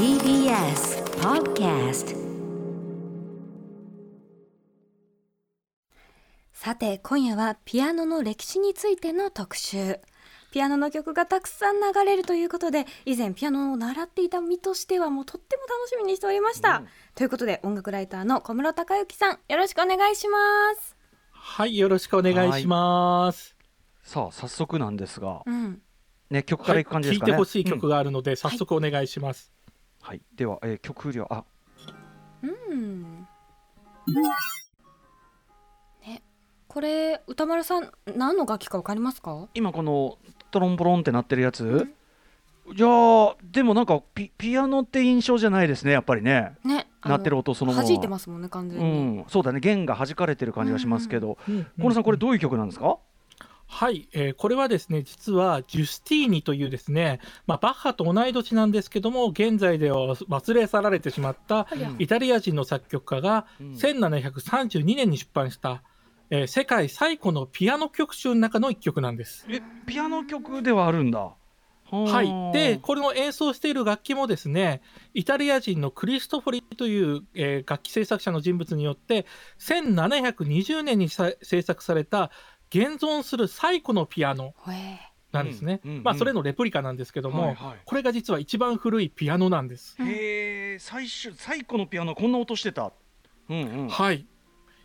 [0.00, 2.16] TBS Podcast
[6.54, 10.00] さて今夜はピアノの歴史についての特集。
[10.52, 16.82] ピアノの曲がたくさん流れるということで以前ピアノを習っていた身としてはもうとっても楽しみにしておりました、
[17.14, 20.38] ということで音楽ライターの小室孝之さんよろしくお願いしま
[20.80, 20.96] す。
[21.30, 23.54] はい、よろしくお願いします。
[24.02, 25.82] さあ早速なんですが、うん。
[26.30, 29.52] ね、曲からいく感じですかね、はい聞いてほしい曲うんがあるので、早速お願いします。
[29.58, 29.59] はい、
[30.36, 31.44] では、えー曲量あ。
[32.42, 33.26] うん。
[36.02, 36.22] ね。
[36.66, 39.48] これ歌丸さん何の楽器かわかりますか？
[39.54, 40.18] 今この
[40.50, 41.88] トロンボロンってなってるやつ、
[42.66, 46.56] いやーでもなんかピピアノって印象じゃないですねやっぱりね。
[46.64, 47.88] ね鳴ってる音そのものは。
[47.88, 49.24] 弾いてますもんね完全うに、ん。
[49.28, 49.60] そうだね。
[49.60, 51.66] 弦が弾かれてる感じがしますけど、うん。
[51.80, 52.98] 小野さんこれどういう曲なんですか、
[53.70, 63.72] はい、えーこれはですね、実はジュスティーニというですね、まあ、バッハと同い年なんですけども、現在では忘れ去られてしまったイタリア人の作曲家がうん。
[63.72, 65.82] 1732年に出版した、
[66.30, 69.46] えー世界最古のピアノ曲集の中の一曲なんです。
[69.48, 71.20] えピアノ曲ではあるんだ。
[71.90, 74.80] ははい、でこれの演奏している楽器もですね
[75.12, 79.26] イタリア人のクリストフォリという、えー楽器制作者の人物によって
[79.58, 82.30] 1720年にさ制作された
[82.74, 84.54] 現存する最古のピアノ
[85.32, 86.04] なんですね、うんうんうん。
[86.04, 87.78] まあ、それのレプリカなんですけども、はいはい。
[87.84, 92.92] これが実は一番古いピアノなんです、へえ最初最古のピアノこんな音してた。
[93.48, 93.88] うんうん。
[93.88, 94.26] はい。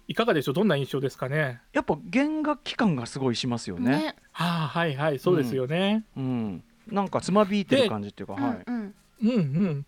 [0.08, 0.56] いかがでしょう？
[0.56, 1.62] どんな印象ですかね？
[1.74, 3.92] やっぱ弦楽器感がすごいしますよね。
[3.92, 4.16] ね。
[4.32, 5.20] はあはいはい。
[5.20, 6.64] そうですよね、うん。
[6.88, 8.96] なんかつまびいてる感じっていうかはい、うんうん。
[9.22, 9.86] うんうん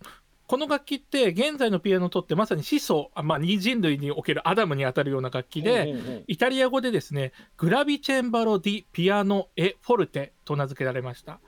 [0.48, 11.42] この楽器って現在のピアノにとってまさに始祖、あまあ、二人類におけるアダムにあたるような楽器で、ほうほうほうイタリア語でですね、グラビチェンバロ・ディ・ピアノ・エ・フォルテと名付けられました。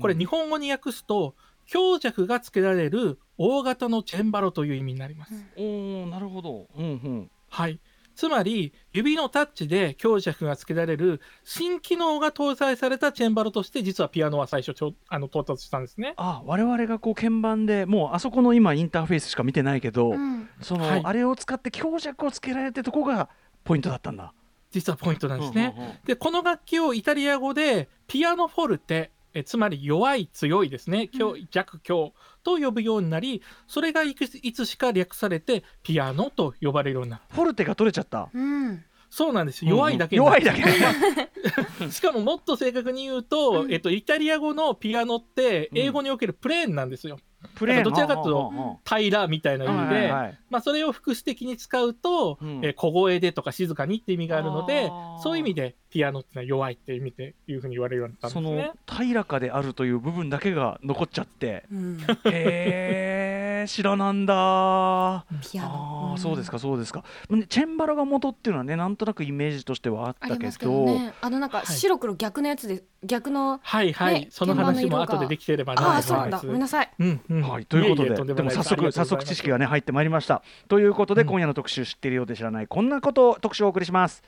[0.00, 5.34] これ、うん日本語に訳すと、強弱がつけられる大型のチェンバロという意味になります。
[5.56, 7.78] うんおおなるほどうんうんはい。
[8.20, 16.12] つまり、指のタッチで強弱がつけられる新機能が搭載されたチェンバロとして、実はピアノは最初ちょあの到達したんですね。
[16.18, 23.30] あ我々がこう鍵盤でもうあそこの今インターフェースしか見てないけど、うんその、はいあれを使って強弱をつけられてるとこが
[23.64, 24.34] ポイントだったんだ。
[24.70, 25.98] 実はポイントなんですね。
[26.04, 31.08] でこの楽器をイタリア語でピアノフォルテえつまり弱い強いですね。
[31.08, 32.12] 強弱強。
[32.42, 37.22] と呼ぶようになりそれがいくいつしか略されてピアノと呼ばれるようになる。
[37.30, 38.30] フォルテが取れちゃった。
[38.32, 38.84] うん。
[39.10, 40.62] そうなんです弱いだけうん弱いだけ。
[41.90, 43.72] しかももっと正確に言うと、うん。
[43.72, 47.18] えっと、イタリア語のピアノって英語におけるプレーンなんですよ、
[47.54, 47.84] プレーン。
[47.84, 52.64] どちらかというと平らみたいな意味で、はいはいまあ、それを複詞的に使うと、うん。
[52.64, 54.90] えー小声でとか静かにって意味があるので
[55.22, 58.72] そういう意味でピアノってのは弱いっていう意味でいうふうに言われるようになったんそですね。
[58.88, 58.96] の。
[58.96, 61.64] 平らかであるという部分だけが残っちゃって。
[61.70, 61.98] うん。
[62.00, 65.26] へえ知らなんだ。
[65.42, 66.10] ピアノ。
[66.12, 67.04] ああそうですかそうですか。
[67.28, 70.56] ねチェンバロが元っていうのはねなんとなくイメージとしてはあったけど。
[70.60, 70.84] ど。
[70.86, 71.12] ね。
[71.20, 71.66] あのなんかはい。
[71.66, 76.40] 白黒逆のやつで逆のはいはい、ねその話も後でできてればなああそうなんだ。
[76.40, 76.90] ごめんなさい。
[76.98, 77.42] うんうん。
[77.42, 80.42] はい、ということでいえいででも早速早速知識がね入ってまいりました。
[80.68, 84.22] ということで、うん今夜の特集知っているようで知らないこんなことを特集をお送りします。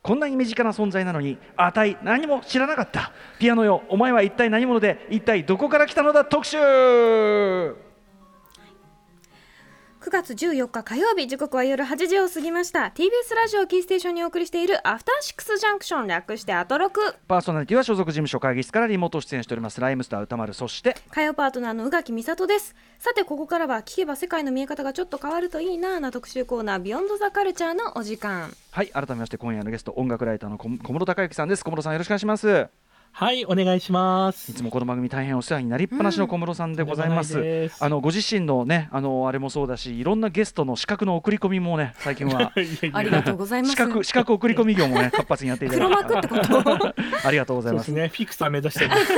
[0.00, 3.12] こんなに身近な存在なのにあたい何も知らなかった。
[3.38, 6.58] ピアノよお前は一体何者で一体どこから来たのだ特集
[10.00, 12.92] 9月14日火曜日時刻は夜8時を過ぎました。
[12.94, 17.16] TBS ラジオキーステーションにお送りしているアフターシックスジャンクション略してアトロク。
[17.26, 19.80] パーソナリティは所属事務所会議室からリモート出演しております。
[19.80, 22.76] ライムスター歌丸そして火曜パートナーの宇垣美里です。
[23.00, 28.52] さてここからは聞けば世界の見え方がちょっと変わるといいなな特集コーナービヨンドザカルチャーのお時間。
[28.70, 31.64] はい改めまして今夜のゲスト音楽ライターの小小室孝之さんです。
[31.64, 32.68] 小室さんよろしくお願いします
[33.18, 34.52] はいお願いします。
[34.52, 37.34] いつもこの番組大変お世話になりっぱなしの小室さんでございます。
[37.34, 42.52] とんあのご自身のねあのあれもそうだしいろんなゲストの資格の送り込みもね最近は
[42.92, 43.72] ありがとうございます。
[43.72, 46.28] 資格資格送り込み業もね 活発にやっていただ黒いて。
[46.28, 46.94] 幕ってこと。
[47.26, 47.86] ありがとうございます。
[47.86, 47.90] す。
[47.90, 48.08] そうでね。
[48.08, 49.12] フィクサー目指してます。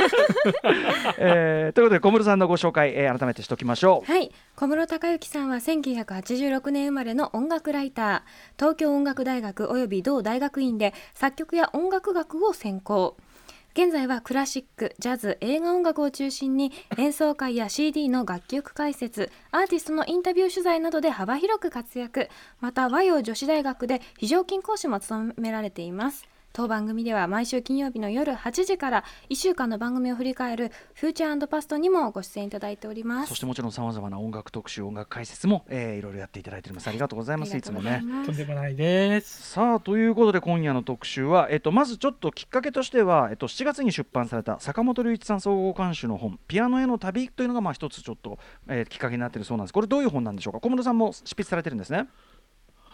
[1.18, 4.10] えーということで小室さんのご紹介、えー改めてしておきましょう。
[4.10, 4.32] はい。
[4.56, 8.22] 小室孝之さんは1986年生まれの音楽ライター。
[8.58, 13.18] 東京音楽大学および同大学院で作曲や音楽学を専攻
[13.72, 22.28] 現在はクラシックジャズ映画音楽を中心に演奏会や CD の楽曲解説アーティストのインタビュー取材などで幅広く活躍
[22.60, 26.28] また和洋女子大学で非常勤講師も務められています。
[26.52, 33.28] 当番組では毎週金曜日の夜8時から1週間の番組を振り返るフューチャーパストにもご出演いただいております。
[33.28, 36.88] そしてもちろんさまざまな音楽特集音楽解説も、えー、いろいろやっていただいております。
[36.88, 37.56] ありがとうございます。
[37.56, 38.02] いつもね。
[38.26, 39.52] とんでもないです。
[39.52, 49.72] さあということで今夜の特集は、えっと、まずちょっときっかけとしては、えっと、7月に出版された坂本龍一さん総合監修の本「ピアノへの旅」というのがまあ一つちょっと、えー、きっかけになっているそうなんです。
[49.72, 50.58] これどういう本なんでしょうか？
[50.58, 52.08] 小室さんも執筆されてるんですね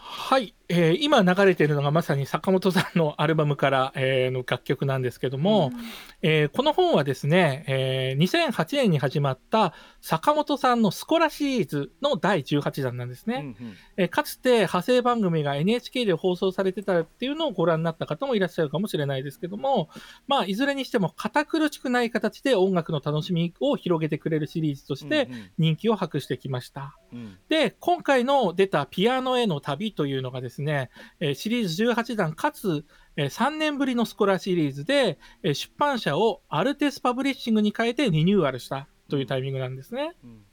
[0.09, 5.81] はい、えー、今流れているのがまさに坂本さんのアルバムから、えー、の楽曲なんですけども、うん、
[6.21, 19.89] えー、この本はですね、えー、2008年に始まった坂本さんのスコラシリーズの第18弾なんですね、うんうん、えー、かつて派生番組が NHK で放送されてたっていうのをご覧になった方もいらっしゃるかもしれないですけども、
[20.27, 26.97] まあ、いずれにしても堅苦しくない形で音楽の楽しみを広げてくれるシリーズとして人気を博してきました。
[27.11, 30.89] うんうん、で、今回の出たピアノへの旅というのがですね、
[31.35, 32.85] シリーズ18弾かつ
[33.17, 40.13] 3年ぶりのスコラシリーズで出版社をアルテスパブリッシングに変えてリニューアルしたというタイミングなんですね。
[40.23, 40.43] うん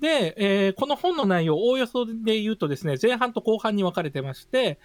[0.00, 4.78] で、えー、この本の内容、おおよそで言うとですね、前半と後半に分かれてまして、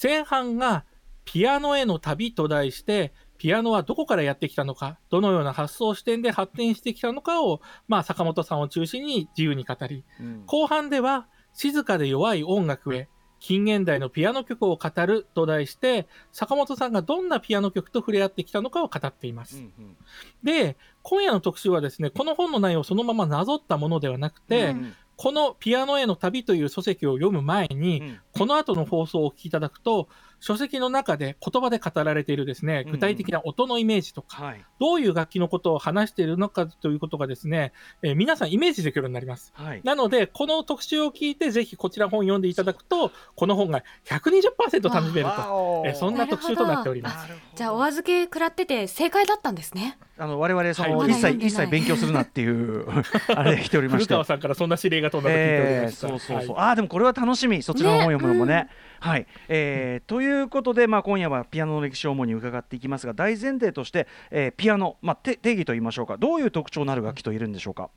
[0.00, 0.84] 前半が
[1.24, 13.08] ピアノへの旅と題して、ピアノはどこからやってきたのか、どのような発想視点で発展してきたのかを、まあ、坂本さんを中心に自由に語り、うん、後半では静かで弱い音楽へ、
[13.46, 19.58] 近現代のピアノ曲を語ると題して、坂本さんがどんなピアノ曲と触れ合ってきたのかを語っています。
[19.58, 19.96] うんうん、
[20.42, 30.08] で、今夜の特集はですね、この本の内容をそのままなぞったものではなくて、うんこのピアノへの旅という書籍を読む前に、うん、この後の放送をお聞きいただくと、
[30.40, 37.72] 書籍の中で言葉で語られているですね、具体的な音のイメージとか、うんはい、どういう楽器のことを話しているのかということがですね、
[38.02, 39.52] えー、皆さんイメージできるようになります。
[39.54, 47.32] はい、なので、この特集を聞いて、ぜひこちら本読んでいただくと、この本が120%楽しめると、えー、そんな特集となっております。
[47.54, 49.96] じゃあ、お預け食らってて正解だったんですね。
[50.16, 52.86] あの我々その、はい、一切一切勉強するなっていう
[53.34, 54.04] あれで来ておりまして。
[54.04, 56.06] 古川さんからそんな指令が飛んだと聞いておりました。
[56.06, 56.56] えー、そうそうそう。
[56.56, 57.62] はい、ああでもこれは楽しみ。
[57.62, 58.54] そちらの本読むのもね。
[58.54, 58.68] ね
[59.00, 66.16] はい、えー、ということで、まあ、今夜はピアノの歴史を主に伺っていきますが大前提として、えー、ピアノ、まあ、定義といいましょうか。
[66.16, 67.90] どういう特徴のある楽器と言えるんでしょうか？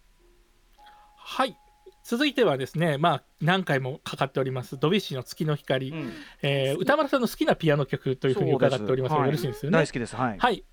[1.15, 1.57] はい。
[2.03, 9.77] 続いてはですね、まあ、何回もかかっておりますドビュッシーの月の光、うん、えー、歌丸さんの好きなピアノ曲というふうに伺っておりますが、よろしいですよね？
[9.77, 10.63] 大好きです、はい、はい、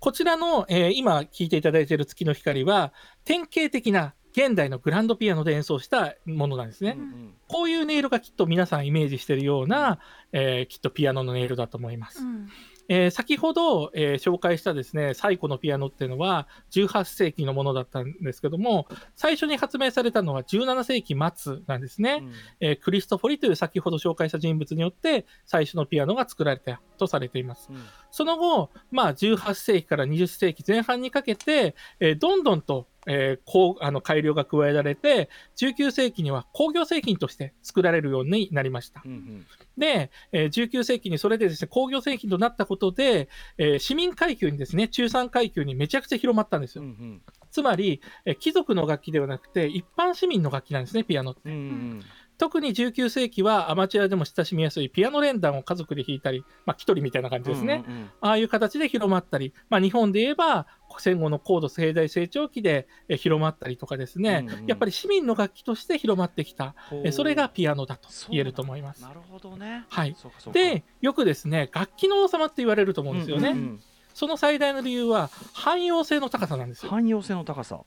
[0.00, 2.92] こちらの、えー、今聴いていただいている月の光は
[3.24, 6.96] 典型的な現代のグランドピアノで演奏したものなんですね。
[6.98, 9.98] うんうん、こういう音色がきっと皆さんイメージしているような、
[10.32, 12.22] えー、きっとピアノの音色だと思います。
[12.22, 12.48] うん
[12.88, 18.86] えー、先ほど、えー、紹介したですね、最古のピアノっていうのは18世紀のものだったんですけども、
[19.16, 22.18] 最初に発明されたのは17世紀末なんですね。
[22.22, 27.68] うん、えー、クリストフォリという先ほど紹介した人物によって最初のピアノが作られたとされています。
[27.70, 39.02] うん、その後、まあ、18世紀から20世紀前半にかけて、えどんどんとえー、こうあの改良が加えられて19世紀には工業製品として作られるようになりました。
[39.04, 39.46] うんうん
[39.76, 46.82] で、えー、19世紀にそれでですね、工業製品となったことで、えー、市民階級にですね、中産階級にめちゃくちゃ広まったんですよ。
[46.82, 51.40] うんうん、つまり、えー、貴族の楽器ではなくて、一般市民の楽器なんですね、ピアノって。
[51.46, 52.02] うんうん
[52.42, 60.66] 特に19世紀はアマチュアでも親しみやすいピアノ連弾を家族で弾いたり、まあ、一人みたいな感じですね、うんうんうん、ああいう形で広まったり、まあ、日本で言えば
[60.98, 66.74] 戦後の高度経済成長期で広まったりとかですね、うんうん、やっぱり市民の楽器として広まってきた、
[67.12, 69.02] それがピアノだと言えると思います。
[69.02, 70.16] なるほどね、はい、
[70.52, 73.50] でよくですね楽器の王様って言われると思うんですよね。
[73.50, 73.80] うんうんうん、
[74.14, 76.90] その最大の理由は汎用性の高さなんですよ。
[76.90, 77.80] 汎用性の高さ。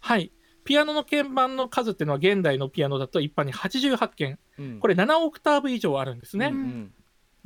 [0.00, 0.32] はい
[0.66, 6.50] ピアノの鍵盤の数っていうのは現代のピアノだと一般に88件、うん、これ7オクターブ以上あるんですね。
[6.52, 6.54] うん。
[6.54, 6.92] うん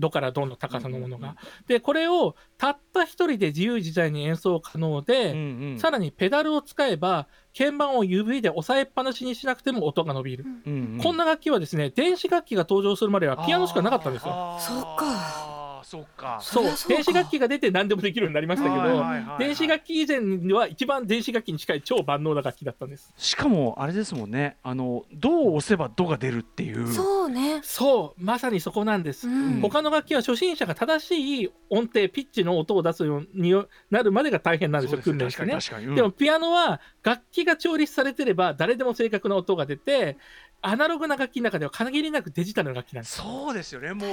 [0.01, 1.37] ドからドの高さのものが。
[1.69, 14.57] でこれをたった一人で自由自在に演奏可能で、うんうん、さらにペダルを使えば鍵盤を指で押さえっぱなしにしなくても音が伸びる、うんうん、こんな楽器はですね電子楽器が登場するまではピアノしかなかったんですよ。
[14.59, 15.50] そっか
[15.91, 16.39] そうか。
[16.41, 16.65] そう。
[16.89, 23.13] 電子楽器が出て何でもできるようになりましたけど、電子楽器以前には一番電子楽器に近い超万能な楽器だったんです。
[23.17, 24.57] しかもあれですもんね。
[24.63, 26.87] あのどう押せば「ド」が出るっていう。
[26.93, 27.61] そうね。
[27.63, 28.21] そう。
[28.21, 33.55] まさにそこなんです、うん、他の楽器は初心者が正しい音程ピッチの音を出すように
[33.91, 40.17] なるまでが大変なんですよ訓練してね、うん、でもピアノは楽器が調律されてれば誰でも正確な音が出て
[40.63, 43.17] アナログな楽器の中では限りなくデジタルな楽器なんです。
[43.17, 43.95] そうですよね。
[43.95, 44.11] もう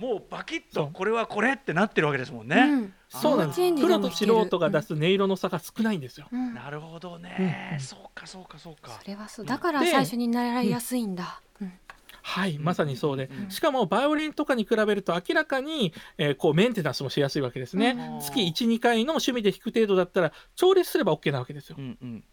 [0.00, 3.80] もうバキッとこれはこれってなってるわけですもんね、うん、そうなんです。
[3.80, 8.98] プロと素人が出す音色の差が少ないんですよ、うん、なるほどね、うん、そうかそうかそうか。
[9.00, 9.46] それはそう。
[9.46, 11.40] だから最初に習いやすいんだ、
[12.22, 13.50] はい、まさにそうで、うん。
[13.50, 17.90] しかもバイオリンとかに比べると明らかに、えーこうメンテナンスもしやすいわけですね。
[17.90, 18.20] うん。
[18.20, 21.76] 月1、2回の趣味で弾く程度だったら調律すれば OK なわけですよ。
[21.78, 21.82] う。
[21.82, 22.24] んうん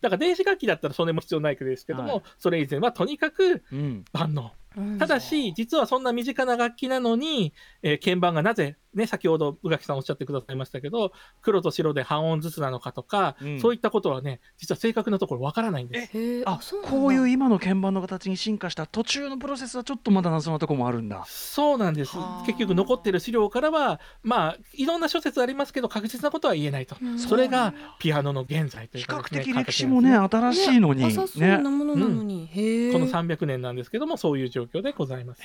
[0.00, 2.22] だから電子楽器だったらそれも必要ないですけども、はい。
[2.38, 4.04] それ以前はとにかくうん。
[4.12, 4.52] 万能。
[4.76, 4.98] うん。
[4.98, 11.12] ただし、実はそんな身近な楽器なのに、えー鍵盤がなぜ、ね、先ほど宇垣さんおっしゃってくださいましたけど、
[11.42, 16.42] 黒と白で半音ずつなのかとか、うんそういったことはね、実は正確なところわからないんです。
[16.46, 21.24] あそうなんだこういう今の鍵盤の形に進化した途中のプロセスはちょっとまだ謎なところもあるんだ。
[21.26, 22.46] そうなんですはあ。
[22.46, 26.96] 結局残ってる資料からは、まあ、いろんな諸説ありますけど、確実なことは言えないと。
[27.00, 31.04] うんそれがピアノの現在という比較的歴史もね新しいのに
[31.36, 35.42] ねなものなのに、へえこの300年なんですけども、そういう状況でございます。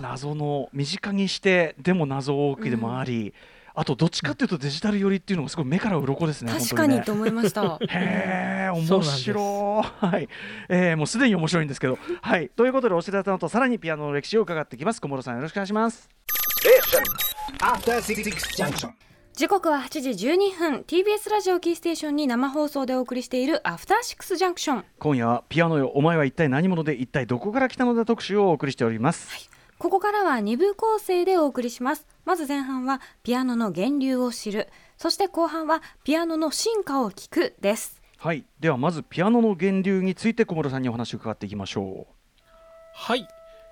[0.00, 3.34] 謎の身近にしてでも謎多きでもあり、
[3.78, 6.50] あとどっちかっていうとデジタル寄りっていうのがすごい目から鱗ですね。
[6.50, 10.06] 確かに本当と思いましたへえ面白い。
[10.06, 10.28] はい、
[10.70, 15.00] えーもうすでに面白いんですけど、はいということでお知らせのとさらにピアノの歴史を伺ってきます。
[15.02, 16.08] 小室さんよろしくお願いします。
[19.34, 29.50] 時刻は8時12分 TBS ラジオキーステーションに生放送でお送りしているアフターシックスジャンクション今夜はピアノよお前は一体何者で一体どこから来たのだ特集をお送りしております。
[29.78, 32.06] ここからは2部構成でお送りします。
[32.24, 34.68] まず前半はピアノの源流を知る。
[34.96, 38.00] そして後半はピアノの進化を聞くです。
[38.16, 38.46] はい。
[38.58, 42.06] ではまずピアノの源流について小室さんにお話を伺っていきましょ
[42.94, 43.28] はい。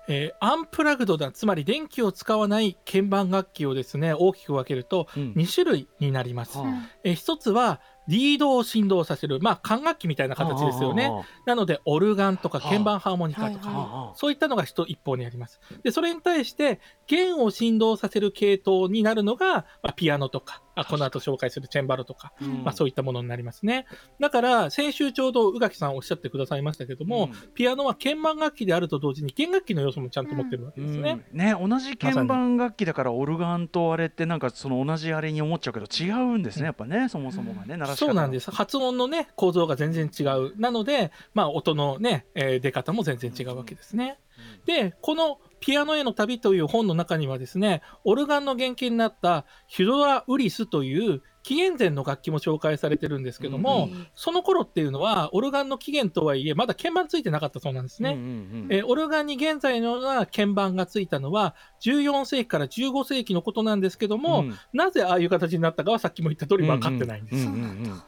[0.07, 5.33] えーアンプラグドな、つまり電気を使わない鍵盤楽器をですね、大きく分けるとうん。
[5.35, 6.59] 2種類になります。
[6.59, 6.89] はあ。
[7.03, 10.37] えー一つは、リードを振動させる、まあ、管楽器みたいなう。
[10.37, 11.09] 形ですよね。
[11.09, 15.59] はなので、オルガンとかはあ鍵盤ハーモニカとか、そういったのが一一方にあります。
[15.83, 22.63] で、それに対して、弦を振動させる系統になるのが、まあ、ピアノとか、あこの後紹介するチェンバロとか、うん。
[22.63, 23.85] まあ、そういったものになりますね。
[24.19, 27.53] だから、先週ちょうど宇垣さんおっしゃってくださいましたけども、うん。
[27.53, 31.25] ピアノは鍵盤楽器であると同時に弦楽器の要素もちゃんと持ってるわけですね。
[31.31, 38.45] うんね同じ鍵盤楽器だからオルガンとあれってなんかその同じあれに思っちゃうけど違うんですねやっぱねそもそもがね鳴らし方そうなんです。
[38.45, 40.59] す発音のね構造が全然違う。
[40.59, 44.17] なので、まあ、音のね、えー出方も全然違うわけですね。
[44.65, 58.11] でこの「ピアノへの旅」という本の中にはですねオルガンの原型になったヒュドラ・ウリスという紀元前の楽器も紹介されてるんですけども、うんその頃っていうのはオルガンの起源とはいえまだ鍵盤ついてなかったそうなんですね。
[58.11, 58.29] うんうんう
[58.67, 67.47] んえーオルガンに現在のような鍵盤がついたのは14世紀から15世紀のことなんですけども、うんなぜああいう形になったかはさっきも言った通り分かってないんです。
[67.47, 68.01] うんうんうん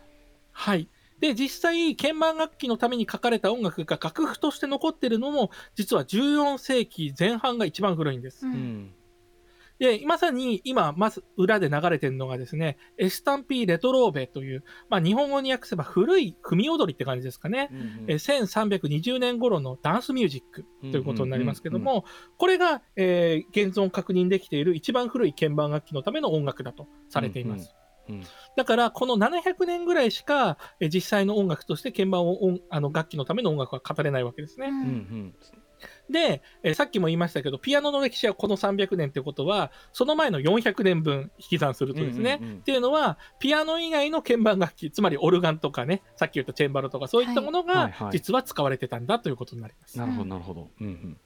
[0.52, 0.90] はい。
[1.20, 8.46] で、実際、鍵盤楽器のために書かれた音楽が楽譜として残っているのも、実は14世紀前半が一番古いんです。
[8.46, 8.94] ううんん
[9.80, 17.70] で、まさに今、まず裏で流れてるのがですね、エスタンピー・レトローベという、まあ日本語に訳せば古い組踊りって感じですかね。
[17.72, 22.06] うんうんえー1320年頃のダンスミュージックということになりますけども、
[22.38, 27.62] これが、えー現存確認できている一番古い鍵盤楽器のための音楽だとされています。
[27.62, 27.87] うんうん
[28.56, 34.68] だから、この700年ぐらいしか、えー実際の音楽として鍵盤を音あの楽器のための音楽は語れないわけですね。
[34.68, 34.74] うん。
[34.74, 35.36] うん
[36.10, 42.60] で、えーさっきも言いましたけど、ピアノの歴史はこの300年ってことは、その前の400年分引き算するとですね、うんうんうん。
[42.60, 49.98] っていうのは、ピアノ以外の鍵盤楽器、つまりオルガンとかね、さっき言ったチェンバロとか、そういったものが実は使われてたんだということになります。
[50.00, 50.70] なるほどなるほど。
[50.80, 51.18] うんうん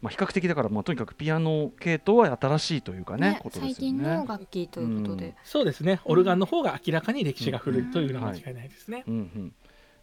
[0.00, 3.98] まあ比較的だからまあとにかくピアノ系統は新しいというかねねことで最すよね。
[3.98, 9.04] 近の楽器ということで、そうですね、オルガンの方が明らかに歴史が古いというのは間違いないですね。
[9.06, 9.14] うん。
[9.14, 9.54] うん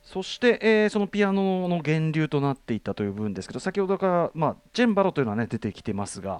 [0.03, 6.37] そして、えーそのピアノの源流となっていたという部分ですけど先ほどから、まあ、チェンバロというのは、ね、出てきてますが、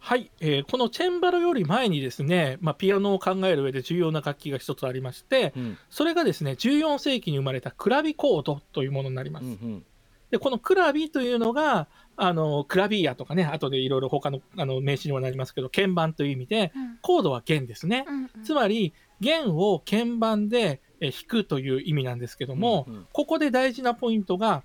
[0.00, 5.78] はい、えーこのチェンバロより前にですね、まあ、ピアノを考える上で重要な楽器が一つありまして、うん。
[5.88, 9.44] それがですね、14世紀に生まれたクラビコードというものになります。
[9.44, 9.84] うんうん。
[10.32, 11.88] で、このクラビというのが、
[12.22, 18.04] あの、クラビアとかね、後でいろいろ他のあの名詞にもなりますけど、鍵盤という意味で、うんコードは弦ですね。
[18.06, 24.62] うんつまり、弦を鍵盤でえー弾くという意味なんですけども、うんうんここで大事なポイントが、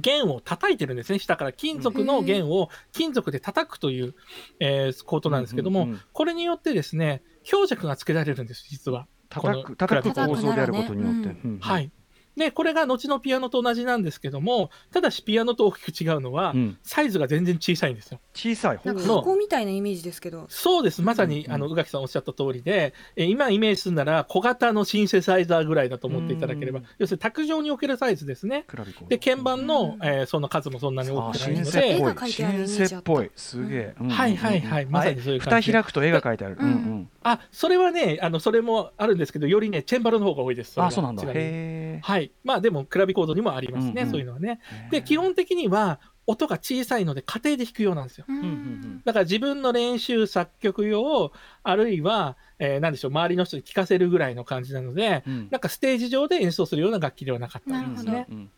[0.00, 1.18] 弦を叩いてるんですね。
[1.18, 4.14] 下から金属の弦を金属で叩くという、
[4.60, 9.06] えーことなんですけども、うんうんうんこれによってですね、強弱がつけられるんです、実は。
[9.30, 11.28] 叩く叩く構造であることによって。
[11.28, 11.90] 叩くうんうんはい。
[12.38, 16.78] で、これが後のピアノと同じなんですけども、ただしピアノと大きく違うのは、うん。
[16.82, 18.20] サイズが全然小さいんですよ。
[18.32, 20.46] 小さいほうなんか箱みたいなイメージですけど。
[20.48, 21.02] そうです。
[21.02, 21.52] まさに、うん。
[21.52, 26.84] あの、宇垣さんおっしゃった通りで、えー今イメージするなら小型のシンセサイザーぐらいだと思っていただければ、うん。
[26.98, 28.64] 要するに卓上に置けるサイズですね。
[28.68, 30.06] クラビコで、鍵盤の、うん。
[30.06, 32.88] えーその数もそんなに多あくないので、絵が描いてあるイメンージあった。
[32.88, 33.30] セっぽい。
[33.34, 34.86] すげえ、はいはいはい。
[34.86, 35.70] まさにそういう感じ。
[35.72, 36.72] 蓋開くと絵が描いてある、うんうん。
[36.72, 37.10] うん。
[37.22, 40.80] あ、それはね、あの、それもあるんですけど、よりね、チェンバロの方が多いです。
[40.80, 41.24] あそうなんだ。
[41.26, 42.27] はい。
[42.44, 44.60] まあでも、クラビコードにもありますね、うんうんそういうのはね。
[44.88, 48.26] えで、基本的には、音が小さいので家庭で弾くようなんですよ。
[48.28, 51.32] うんうんうんだから自分の練習作曲用、
[51.62, 58.26] あるいは、えー、なんでしょう、周りの人に聴かせるぐらいの感じなので、うんなんかステージ上で演奏するような楽器ではなかったんですね。
[58.28, 58.50] うんうん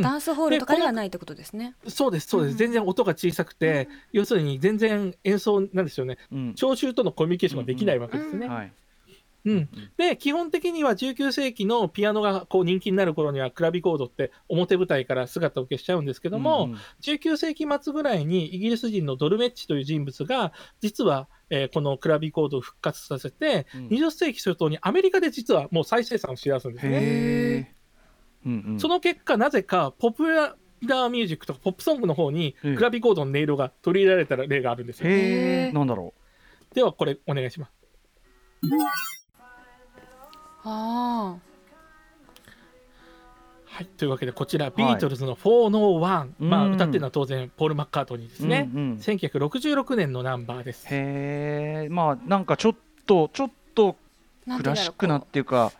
[0.00, 1.74] ダンスホールとかではないってことですね。
[1.86, 2.58] そうです、そうでうんす。
[2.58, 6.16] 全然音が小さくて、要するに全然演奏なんですよね。
[6.32, 8.48] うん聴衆とのコミュニケーションができないわけですね。
[9.44, 16.78] はいうん、で基本的には19世紀のピアノがこう人気になる頃にはクラビコードって表舞台から姿を消しちゃうんですけども、うんうん。
[17.02, 23.88] 19世紀末ぐらいにイギリス人のドルメッチという人物が実は、えーこのクラビコードを復活させて、うん。
[23.88, 27.74] 20世紀初頭にアメリカで実はもう再生産をしだすんですね。
[28.46, 28.80] うんうん。
[28.80, 35.08] その結果なぜかポピュラーミュージックとかポップソングの方にええクラビコードの音色が取り入れられた例があるんですよ。
[35.72, 36.14] なんだろ
[36.74, 37.72] ではこれお願いします。
[40.64, 41.36] あ
[43.66, 46.00] はい、というわけでこちら、ビートルズの401、
[46.38, 46.74] まあ、うん。
[46.74, 48.96] 歌ってるのは当然ポール・マッカートニーですうね、うんうん。
[48.98, 50.86] 1966年のナンバーです。
[50.90, 53.96] へえまあなんかちょっとちょっと
[54.48, 54.56] あ。
[54.58, 55.72] クラシックなっていうか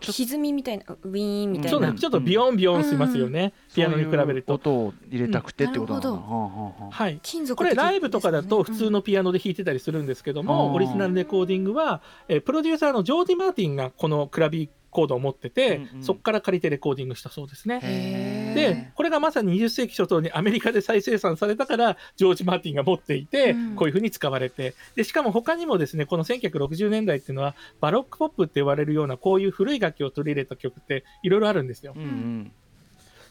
[0.00, 1.70] 歪みみたいなウィーンみたいな。
[1.70, 4.60] そうね、ちょっとビヨンビヨンしますよね、ピアノに比べると。
[4.62, 6.80] そういう音を入れたくてってことなのうん。
[6.80, 10.74] なるはい、金属これライブとかだと普通のピアノで弾いてたりするんですけども、うん。
[10.74, 16.02] オリジナルレコーディングは、えープロデューサーのジョージ・マーティンがこのクラビコードを持ってて、うんうん。
[16.02, 17.80] そこから借りてレコーディングしたそうですね。
[17.82, 23.76] へーでこれがまさに20世紀初頭にアメリカで再生産されたからジョージ・マーティンが持っていて、うん。
[23.76, 24.74] こういうふうに使われて。
[24.94, 31.92] でしかも他にもですねこの1960年代っていうのはバロックポップって言われるようなこういう古い楽器を取り入れた曲っていろいろあるんですよ。
[31.96, 32.52] うんうん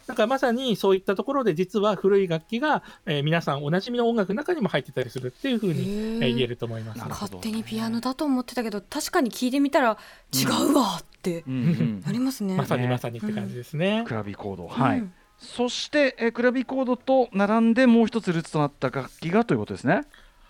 [0.08, 7.00] だからまさにそういったところで実は古い楽器が、えー皆さんおなじみの音楽の中にも入ってたりするっていうふうに、えー言えると思います。
[7.00, 9.98] 勝手にピアノだと思ってたけど確かに聞いてみたら
[10.34, 12.56] 違うわってうんうんなりますね。
[12.56, 14.68] まさにねまさにって感じですね、クラビコード。
[14.68, 15.14] はい、うん。
[15.38, 20.02] そしてえクラビコードと並んでもう一つルーツとなった楽器がということですね。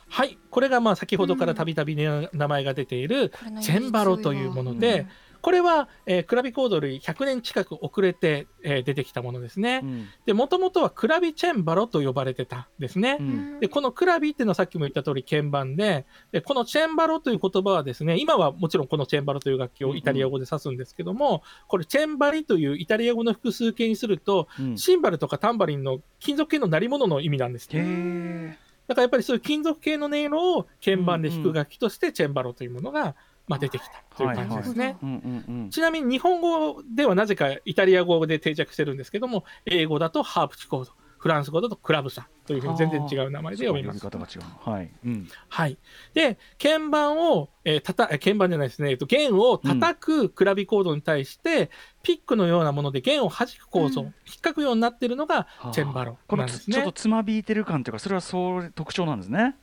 [0.07, 0.38] はい。
[0.51, 3.31] これがまあ先ほどからたびたびね名前が出ている
[3.62, 5.07] チェンバロというもので、
[5.46, 9.82] これは、えークラビコードより100年近く遅れて、えー出てきたものですね。
[9.84, 13.18] うんで、もともとはクラビチェンバロと呼ばれてたんですね。
[13.20, 28.58] うんで、このクラビっていうのはさっきも言った通り鍵盤で、でこのチェンバロという言葉はですね、今はもちろんこのチェンバロという楽器をイタリア語で指すんですけども、これチェンバリというイタリア語の複数形にすると、うんシンバルとかタンバリンの金属系の鳴り物の意味なんですへね。
[28.60, 33.16] えだからやっぱりそういう金属系の音色を鍵盤で弾く楽器としてチェンバロというものが、
[33.48, 34.98] まあ、出てきたという感じですね。
[35.01, 44.00] うんうんうんちなみに日本語ではなぜかイタリア語で定着してるんですけども、英語だとハープチコード、フランス語だとクラブサというふうに全然違う名前で読みます。
[44.00, 44.74] 呼び方が違うの。
[44.74, 45.77] はい、うん、はい。
[46.14, 51.72] で、鍵盤を、えーたた、え鍵盤じゃないですね、えっと、弦を叩くクラビコードに対して、
[52.03, 54.08] ピックのようなもので弦を弾く構造、うん。
[54.27, 55.72] 引っかくようになっているのがはあ。
[55.72, 56.75] チェンバロこのなんですね。
[56.75, 59.55] つちょっとつまびいてる感というかそれはそう特徴なんですね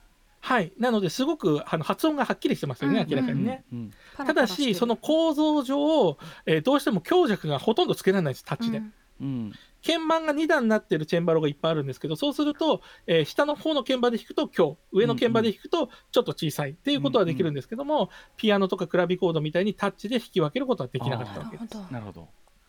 [0.44, 0.72] はい。
[0.76, 3.64] なので、すごくあの発音がはっきりしてますよね、うん明らかにね。
[3.72, 8.82] うんただし、その構造上、えーどうしても強弱がほとんどつけられないです、タッチで。
[9.20, 9.52] うん
[9.84, 21.76] 鍵盤が2段になってるチェンバロがいっぱいあるんですけど、そうすると、えー下の方の鍵盤で弾くと強、上の鍵盤で弾くとちょっと小さいっていうことはできるんですけども、ピアノとかクラビコードみたいにタッチで弾き分けることはできなかったわけです。
[21.92, 22.28] なるほど。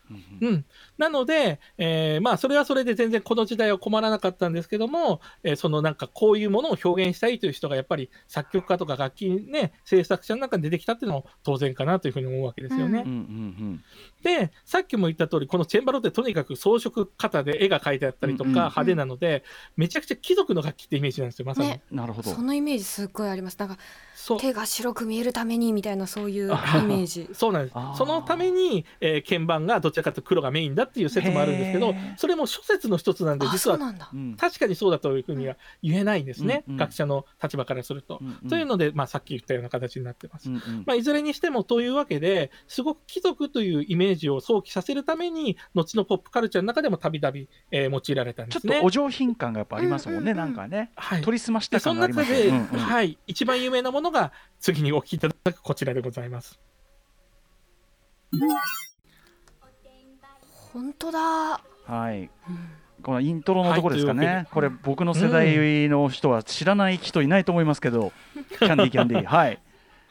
[0.09, 0.47] うん。
[0.47, 0.65] うん、
[0.97, 13.03] なので、えーまあ、それはそれで全然この時代は困らなかったんですけども、えーそのなんかこういうものを表現したいという人がやっぱり作曲家とか楽器、ね、制作者の中に出てきたっていうのも当然かなというふうに思うわけですよね。
[13.05, 13.83] うんうん
[14.23, 19.43] で、さっきも言った通り、このチェンバロってとにかく装飾型で絵が描いてあったりとかうんうん派手なので、
[19.75, 21.69] めちゃくちゃ貴族の楽器ってイメージなんですよ、まさに。
[21.69, 21.81] ね。
[21.91, 22.31] うんなるほど。
[22.31, 23.57] そのイメージすっごいあります。
[23.59, 23.77] なんか
[24.39, 27.29] 手が白く見えるためにみたいなそういうイメージ。
[27.35, 27.75] そうなんです。
[27.97, 33.77] そのために、えー鍵盤がどちらかというと黒がメインだっていう説もあるんですけどそれも諸説の一つなんであ、実は
[34.37, 36.77] 確かにそうだというふうには言えないんですね、うんうん。
[36.77, 38.19] 学者の立場からすると。
[38.21, 38.49] うんうん。
[38.49, 40.49] というので、まあ、さっき言ったような形になってます。
[40.49, 40.83] うんうん。
[40.85, 48.73] まあ、いずれにしてもというわけですごく貴族というイメージを想起させるために後のポップカルチャーの中でもたびたびえー用いられたんですね。
[48.73, 50.55] ちょっとお上品感がやっぱありますもんね、うんうんうん。
[50.55, 50.91] なんかね。
[50.95, 52.65] はい、取り澄ました感がありますの中で、うんうん。
[52.79, 56.59] はい、一番有名なものが次にお聞きいただくこちらでございます。
[60.73, 61.19] 本当だ。
[61.19, 62.29] はい。
[63.03, 68.11] このイントロのところですかね、はいこれ僕の世代の人は知らない人いないと思いますけど、
[68.57, 69.25] キャンディーキャンディー。
[69.25, 69.59] はい、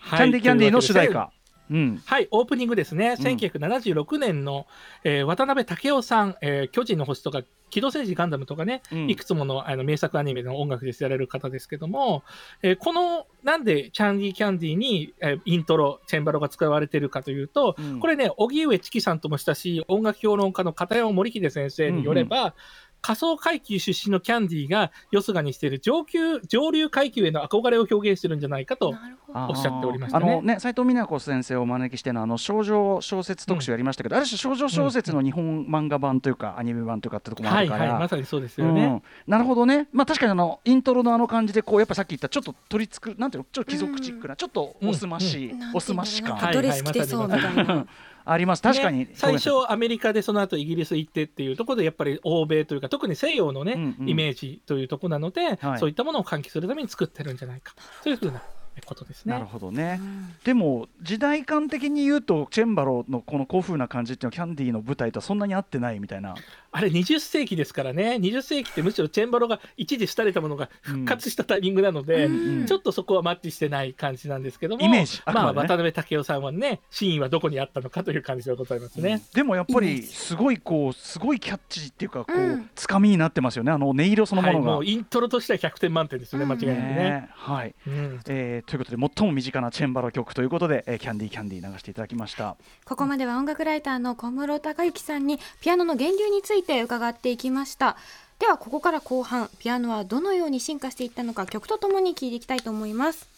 [0.05, 1.33] キキャンディーキャンディーの主題歌
[1.70, 2.03] うん。
[2.05, 3.25] はい、オープニングですね、うん。
[3.25, 4.66] 1976年の、
[5.05, 9.11] えー渡辺武雄さん、えー巨人の星とか、機動戦士ガンダムとかね、うん。
[9.11, 12.22] いくつものあの名作アニメの音楽で知られる方ですけども、
[12.62, 18.01] えーこの、なんでキャンディーキャンディーに、えーイントロ、チェンバロが使われているかというと、うん。
[18.01, 22.55] これね、荻上チキさんとも親しい音楽評論家の片山森秀先生によれば、
[23.03, 28.95] 仮想階級出身のキャンディーがよすがにしている上級上流階級への憧れを表現してるんじゃないかと
[29.35, 30.33] おっしゃっておりましたね。
[30.33, 37.79] あのね斉藤美奈子先生をお招きしてのあの少女小説特集やりましたけど、ある種少女小説の日本漫画版というか、アニメ版というかってところもあはいるか。
[37.79, 45.77] ら、はいまさにそうですよね、うん、なるほどね、まあ、確かにあのイントロのあの感じでこうやっぱさっき言ったちょっと取りつくなんていうのちょっと貴族チックな、ちょっとおすましうん。
[45.77, 47.87] おすまし感、なんかドレス着てそうみたいな。
[48.25, 48.63] あります。
[48.63, 54.09] 確かに、ね最初アメリカでその後イギリス行ってっていうところでやっぱり欧米というか特に西洋のね、うんうん。
[54.09, 55.79] イメージというところなので、はい。
[55.79, 58.09] そういったものを喚起するために作ってるんじゃないかと。
[58.09, 58.13] い。
[58.13, 58.43] うふうな
[58.87, 59.51] ことですなるね。
[59.53, 60.01] ほどね、
[60.45, 66.35] でも時代感的に言うとチェンバロのこの古風な感じっていうのはキャンディーの舞台とはそんなに合ってないみたいな
[66.75, 68.19] あれ20世紀ですからね。
[68.21, 75.21] 20世紀ってむしろチェンバロが一時廃れたものが復活したタイミングなので、うんちょっとそこはマッチしてない感じなんですけどもイメージ。
[75.25, 79.23] あくまあ渡辺武雄さんはね真意はどこにあったのかという感じでございますね。
[79.35, 82.71] でもやっぱりすごいこうすごいキャッチーっていうかこう、うん。
[82.75, 83.73] つかみになってますよね。
[83.73, 84.73] あの音色そのもはい、のが。
[84.73, 86.53] もうイントロとしては100点満点ですよね、うん。
[86.53, 86.95] 間違いなくね。
[86.95, 87.75] ねはい。
[87.87, 88.21] うん。
[88.29, 92.57] えーということで最も身近なチェンバロ曲ということで、えーキャンディーキャンディー流していただきました。
[92.85, 97.96] ここまでは音楽ライターの小室孝之さんにピアノの源流について伺っていきました。
[98.38, 103.29] ではここから後半ピアノはどのように進化していったのか曲とともに聴いていきたいと思います。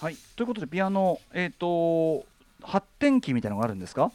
[0.00, 2.26] はい、ということでピアノ、えー、と
[2.62, 4.12] 発展期みたいなのがあるんですか？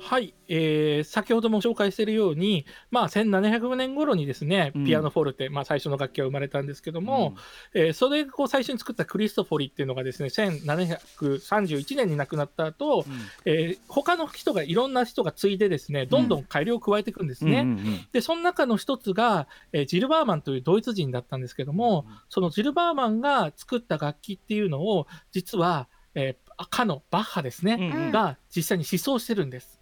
[0.00, 4.84] はい、えー先ほども紹介しているように、まあ、1700年頃にですねうん。
[4.84, 7.34] ピアノフォルテ、まあ、最初の楽器が生まれたんですけども、
[7.74, 13.04] えーそれを最初に作ったクリストフォリっていうのがですね1731年に亡くなった後、
[13.44, 17.60] えー他の人がいろんな人が継いでですねどんどん改良を加えていくんですね。
[17.60, 28.10] うんうんうんでその中の一つが、えージル・バーマンというドイツ人だったんですけども、そのジル・バーマンが作った楽器っていうのを実は、えー、かのバッハですね、うんうん。
[28.10, 29.77] が実際に思想してるんです。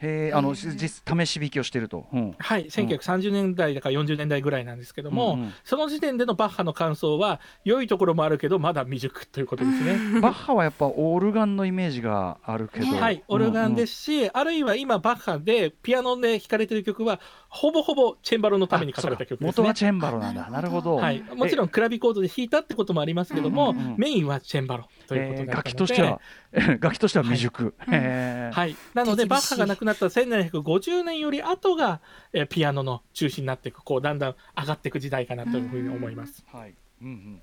[0.00, 2.06] へえあの試し弾きをしてると。
[2.12, 2.34] うん。
[2.38, 5.54] はい、1930年代だから40年代ぐらいなんですけども、うんうん。
[5.64, 9.98] その時点でのバッハの感想は良いところもあるけどまだ未熟ということですね。
[10.20, 19.46] バッハはやっぱオルガンのイメージがあるけど、ねはい、オルガンですすし、あるいは今バッハでピアノで弾かれてる曲はほぼほぼチェンバロのために書かれた曲ですね。
[19.48, 19.74] 元が。
[19.74, 20.46] チェンバロなんだ。
[20.46, 20.96] あなるほど。
[20.96, 23.94] はい、もちろんクラビコードで弾いたってこともありますけども、うんうんうん。
[23.98, 26.20] メインはチェンバロということえー楽器としては
[26.80, 27.74] 楽器としては未熟。
[27.78, 27.98] はい。
[27.98, 28.52] へー。
[28.52, 32.00] はい、なのでバッハが亡くなった1750年より後が、
[32.32, 36.44] えーピアノの中心になっていくこうだんだん上がっていく時代かなというふうに思います。
[36.52, 36.74] はい。
[37.02, 37.42] うんうん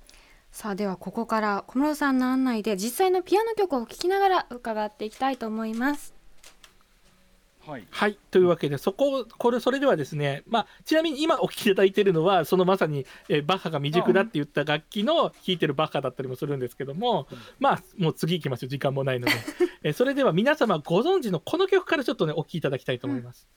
[0.52, 6.16] さあではここから小室さんの案内で実際のピアノ曲を聴きながら伺っていきたいと思います
[7.66, 7.86] はい。
[7.90, 17.26] はいというわけでそここれそれではですね、まあ、ちなみに今お聴きいただいているのはそのまさに、えーバッハが未熟だって言った楽器の弾いてるバッハだったりもするんですけども、
[17.58, 19.32] まあもう次行きましょう時間もないので、
[19.86, 23.48] えーそれでは皆様ご存知のこの曲からちょっとねお聴きいただきたいと思います。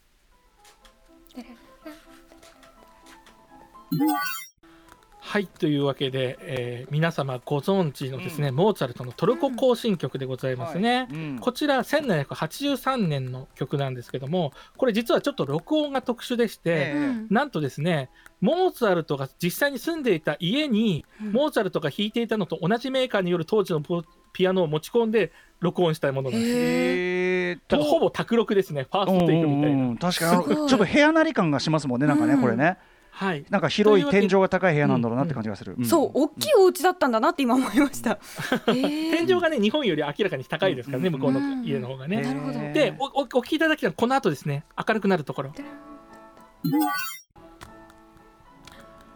[5.19, 11.07] はいというわけで、えー皆様ご存知のですね、モーツァルトのトルコ行進曲でございますね。
[11.11, 11.39] うん。
[11.39, 16.93] こちら1783年の曲なんですけどもこれ実はちょっと録音が特殊でして、
[17.31, 21.31] なんとですねモーツァルトが実際に住んでいた家に、うん。
[21.31, 26.53] モーツァルトが弾いていたのと同じメーカーによる当時のポピアノを持ち込んで録音したものなんです。
[26.55, 27.59] へー。
[27.67, 28.83] だからほぼ卓録ですね。
[28.83, 29.71] ファーストテイクみたいな。
[29.71, 29.97] うんうんうん。
[29.97, 32.77] 確かにちょっと部屋なり感がしますもんねなんかね、うんこれね。
[33.11, 38.17] はい、なんか広い天井が高い部屋なんだろうなって感じがする、んそう大きいお家だったんだなって今思いました、
[38.65, 42.21] 天井がね日本より明らかに高いですからね、うん向こうの家の方がね。
[42.21, 42.59] なるほど。
[42.59, 44.63] でおおお聞きいただきたいのはこの後ですね。
[44.77, 45.51] 明るくなるところ。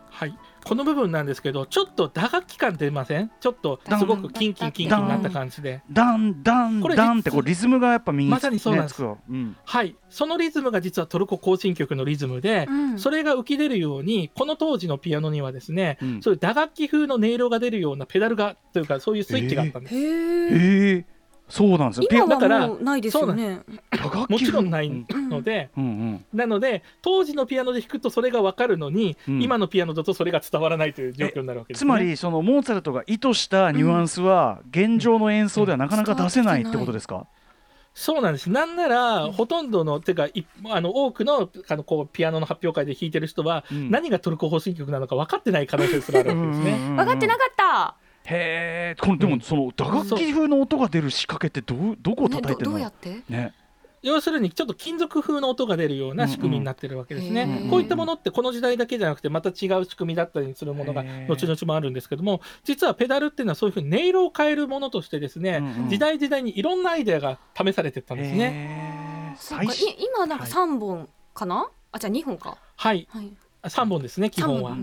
[0.09, 3.31] はい、この部分なんですけどちょっと打楽器感出ません？
[3.39, 5.81] ちょっとすごくキンキンキンキンになった感じで。
[5.91, 6.43] ダン。
[6.43, 6.81] ダン。
[6.81, 7.19] ダン。
[7.19, 9.03] ってこうリズムがやっぱ身につ,、まさにそうなんです。
[9.03, 9.55] ねうん。
[9.63, 12.99] はい、そのリズムが実はトルコ行進曲のリズムで、うん。
[12.99, 16.21] それが浮き出るようにこの当時のピアノにはですね、うん。
[16.21, 19.95] そういう打楽器風の音色が出るようなペダルがというかそういうスイッチがあったんです。
[19.95, 21.05] へえへえ
[21.49, 22.07] そうなんですよ。
[22.09, 23.61] 今だからはもうないですよね。
[24.29, 29.41] もちろんないうんので、うんうんなので当時のピアノで弾くとそれが分かるのに、うん。
[29.41, 31.85] 今のピアノだとそれが伝わらないという状況になるわけです、ね。
[31.85, 37.27] つまりそのモーツァルトが意図したニュアンスは現状の演奏ではなかなか出せないってことですか、
[37.93, 38.49] そうなんです。
[38.49, 43.91] なんなら、ほとんどの、てか、いあの多くのあのこうピアノの発表会で弾いてる人は、うん。
[43.91, 46.95] 何がトルコ行進曲なのか分かってない可能性すらあるわけですね。
[46.95, 52.71] 分かってなかったへえこれでもその打楽器風の音が出る仕掛けってどうどこを叩いてるの？
[52.73, 53.21] どうやって？
[53.29, 53.53] ね。
[54.01, 57.43] 要するにちょっと金属風の音が出るような仕組みになってるわけですね。
[57.43, 69.37] うんうんこういったものってこの時代だけじゃなくてまた違う仕組みだったりするものが後々もあるんですけども実はペダルっていうのはそういうふうに音色を変えるものとしてですね、うんうん時代時代にいろんなアイデアが試されてったんですね。
[69.49, 72.57] か今なんか三本かな、あじゃあ2本か。
[72.75, 73.07] はい。
[73.09, 73.31] はい
[73.63, 74.75] 3本ですね基本は、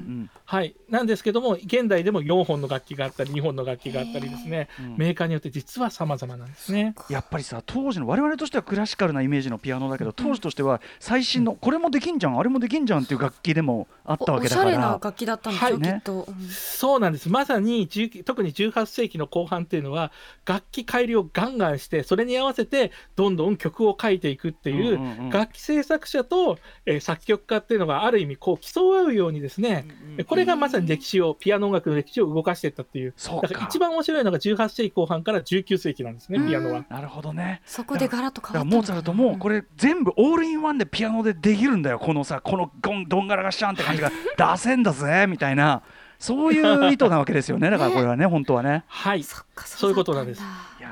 [0.44, 0.74] はい。
[0.88, 4.68] なんですけども現代でも4本の楽器があったり2本の楽器があったりですね。
[4.78, 4.96] うん。
[4.96, 6.94] メーカーによって実は様々なんですね。
[7.08, 14.70] やっぱりさ当時の我々としてはクラシカルなイメージのピアノだけど当時としては最新のこれもできんじゃんあれもできんじゃんっていう楽器でもあったおおしゃわけだから。
[14.70, 16.48] れな楽器だったんですよ、はいきっと、うん。
[16.48, 17.28] そうなんです。
[17.28, 20.10] まさに19特に18世紀の後半っていうのは
[20.46, 25.30] 楽器改良をガンガンしてそれに合わせてどんどん曲を書いていくっていう,、うんうんうん。
[25.30, 29.86] 楽器制作者と、えー作曲家っていうのがある意味こう競うようにですね、
[30.28, 33.14] これがまさに歴史をピアノ音楽の歴史を動かしていったっていう。
[33.16, 33.48] そうか。
[33.48, 36.48] だから一番面白いのが18世紀後半から19世紀なんですねうん。
[36.48, 36.84] ピアノは。
[36.88, 37.62] なるほどね。
[37.66, 38.70] そこでガラッとだ変わったのかな。
[38.70, 41.98] からモーツァルトもこれ全部オールインワンでピアノでできるんだよ。
[41.98, 45.82] このさこのゴンどんがらがしちゃんって感じが出せんだぜみたいな。
[46.20, 47.70] そういう意図なわけですよね。
[47.70, 48.84] だからこれはね本当はね。
[48.86, 49.24] はい。
[49.24, 50.42] そっかそういうことなんです。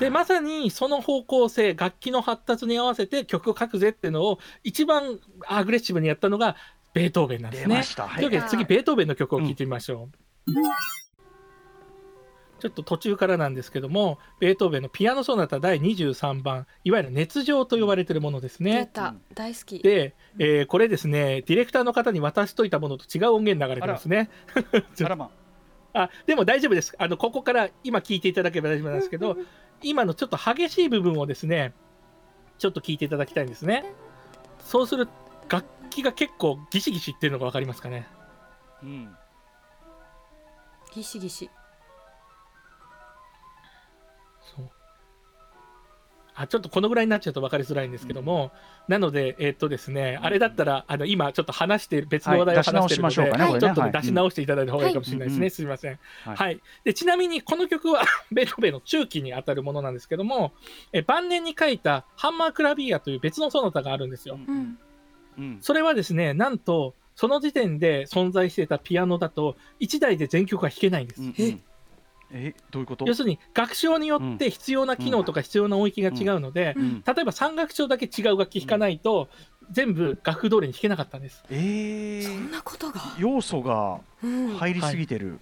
[0.00, 6.56] でまさにその方向性楽器の発達に合わせて曲を書くぜっていうのを一番アグレッシブにやったのが
[6.94, 7.82] ベートーベンなんですね出ま。
[7.82, 8.08] した。
[8.08, 10.08] はいというわけで次ベートーベンの曲を聴いてみましょ
[10.46, 10.52] う。
[12.58, 18.90] ちょっと途中からなんですけどもベートーベンのピアノソナタ第23番いわゆる熱情と呼ばれているものです出ね。
[18.92, 24.28] た大好きで、えーこれですねディレクターの方に渡しといたものと違う音源流れてますね。
[25.04, 25.30] あらま
[25.94, 29.36] あでも大丈夫ですあのここから今聞いていただければ大丈夫なんですけど
[29.82, 31.72] 今のちょっと激しい部分をですね
[32.58, 33.84] ちょっと聞いていただきたいんですね
[34.60, 35.08] そうする
[35.48, 35.64] 楽
[36.02, 38.06] 器が結構ギシギシっていうのが分かりますかね？
[38.82, 39.08] うん。
[40.94, 41.50] ギシギシ。
[44.56, 44.70] そう。
[46.40, 48.52] あちょっとこのぐらいになっちゃうと分かりづらいんですけども、
[48.86, 53.08] なのでえっとですねあれだったらあの今ちょっと話している別の話題を話しているの
[53.54, 53.92] で、ちょっとねはい。
[53.92, 55.98] 出し直していただいた方がいいかもしれないですね、はいすみません。
[56.24, 56.36] はい。
[56.36, 60.52] はい、でちなみにこの曲は ベートーベンの中期にあたるものなんですけども
[60.92, 64.36] え晩年に書いたハンマークラビアという別のソナタがあるんですよ。
[64.36, 64.78] うん
[65.38, 65.58] うん。
[65.60, 71.22] それはですねなんとその時点で存在していたピアノだと1台で全曲が弾けないんです。
[71.22, 71.62] うんうん。
[72.30, 72.54] え？
[72.70, 73.06] どういうこと？
[73.06, 77.02] 要するに楽章によって必要な機能とか必要な音域が違うので、うん。
[77.06, 79.28] 例えば3楽章だけ違う楽器弾かないと、
[79.70, 81.42] 全部楽譜通りに弾けなかったんです。
[81.50, 84.56] えそんーなことが、要素がうん。
[84.58, 85.38] 入りすぎてる。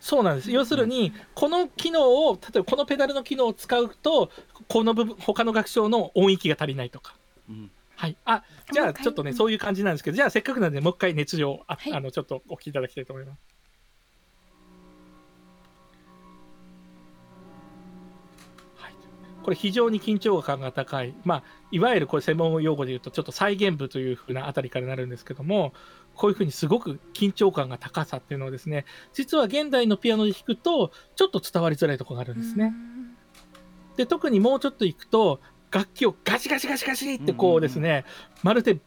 [0.00, 0.50] そうなんです。
[0.50, 4.30] 要するにこの機能を例えばこのペダルの機能を使うと
[4.66, 7.14] この部分他の楽章の音域が足りないとか。
[8.00, 9.36] うんはい、あじゃあちょっとね、うん。
[9.36, 11.92] そういう感じなんですけどじゃあせっかくなんでもう一回熱情あ、はい。
[11.92, 13.38] あのちょっとお聞きいただきたいと思います。
[18.76, 18.94] はい、
[19.42, 25.74] これ非常に緊張感が高い、まあ、いわゆるこれ専門用語で言うとちょっと再現部というふうなあたりからなるんですけども
[26.14, 32.72] こういうふうにすごく緊張感が高さっていうのはですね実は現代のピアノで弾くとちょっと伝わりづらいところがあるんですね。
[33.96, 38.04] で特にもうちょっといくと楽器をガシガシガシガシってこうですね、
[38.42, 38.78] まるで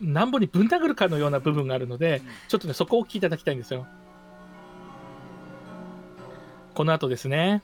[0.00, 3.86] なんぼにぶん殴るかのような部分があるので、ちょっとねそこをお聞きいただきたいんですよ。
[6.74, 7.62] この後ですね。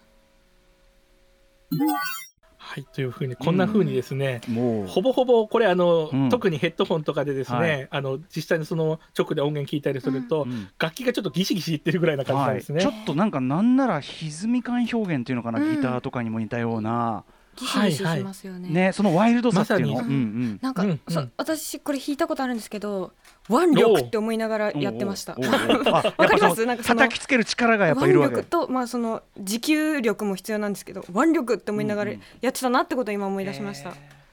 [2.57, 4.87] はいというふうにこんなふうにですね、もう。
[4.87, 6.29] ほぼほぼこれあの、うん。
[6.29, 7.89] 特にヘッドホンとかでですね、はい。
[7.91, 12.81] あの実際にその直で音源聞いたりすると、うん楽器がちょっとギシギシいってるぐらいな感じなんはい、ですね。
[12.81, 15.75] ちょっとなんかなんなら歪み感表現っていうのかな、うん。
[15.75, 17.25] ギターとかにも似たような、
[17.61, 18.69] ギシギシしますよね。
[18.69, 20.59] ねそのワイルドさっていうの、まうんうん。
[20.63, 23.13] なんか、うんそ私これ弾いたことあるんですけど
[23.49, 25.35] 腕力って思いながらやってました。
[25.39, 26.67] わかります？
[26.67, 28.35] なんかその叩きつける力がやっぱいるわけ。
[28.35, 32.23] 腕力と、まあ、その持久力も必要なんですけど腕力って思いながらうんうん。
[32.41, 33.93] やってたなってことを今思い出しました。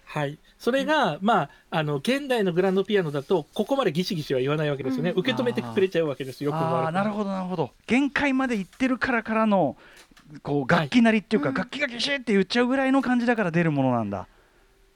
[0.10, 6.60] はい、それが、まあ、あの現代のグランドピアノだとここまでギシギシは言わないわけですよね、うん受け止めてくれちゃうわけですよ、よく
[6.94, 7.72] なるどほどなるほど。
[7.88, 9.76] 限界までいってるからからの
[10.44, 14.28] こう楽器なりっていうか、はい楽器がギシって言っちゃうぐらいの感じだから出るものなんだ。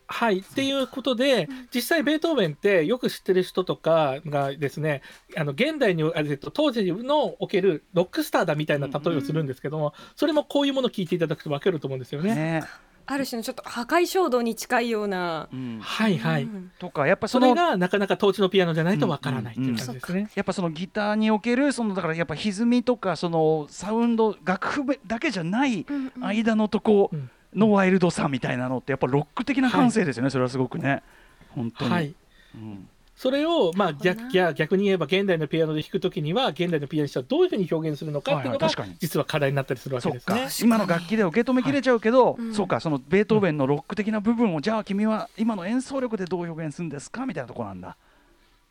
[0.08, 5.02] はい、っていうことで、実際ベートーベンってよく知ってる人とかがですね
[5.38, 12.36] あの現代にあえっと当時のおけるロックスターだみたいな例えをするんですけども、それもこういうものを聞いていただくと分かると思うんですよね。
[12.36, 12.64] ね
[13.12, 15.50] ある種のちょっと破壊衝動に近いような。
[15.52, 15.80] うん。
[15.82, 16.72] はいはい、うん。
[16.80, 20.30] とかやっぱそそれのがなかなか当時のピアノじゃないと分からないっていう感じですね。
[20.36, 25.86] やっぱそのギターにおけるそのだからやっぱ歪みとかそのサウンド楽譜だけじゃない
[26.20, 31.04] 間のとこうんのワイルドさみたいなのってやっぱロック的な感性ですよね、それはすごくね。
[31.50, 32.16] 本当に、はい。
[32.56, 32.88] うん
[33.22, 38.98] それを、まあ、逆逆逆に言えば現代のピアノで弾くときには現代のピアニストはどういうふうに表現するのかっていうのがはいはい確かに。
[39.00, 40.50] 実は課題になったりするわけですね。
[40.66, 42.52] 今の楽器で受け止めきれちゃうけど、うん。
[42.56, 47.96] そうかそのベートーベンのロック的な部分を、じゃあ君は今の演奏力でどう表現するんですかみたいなところなんだ。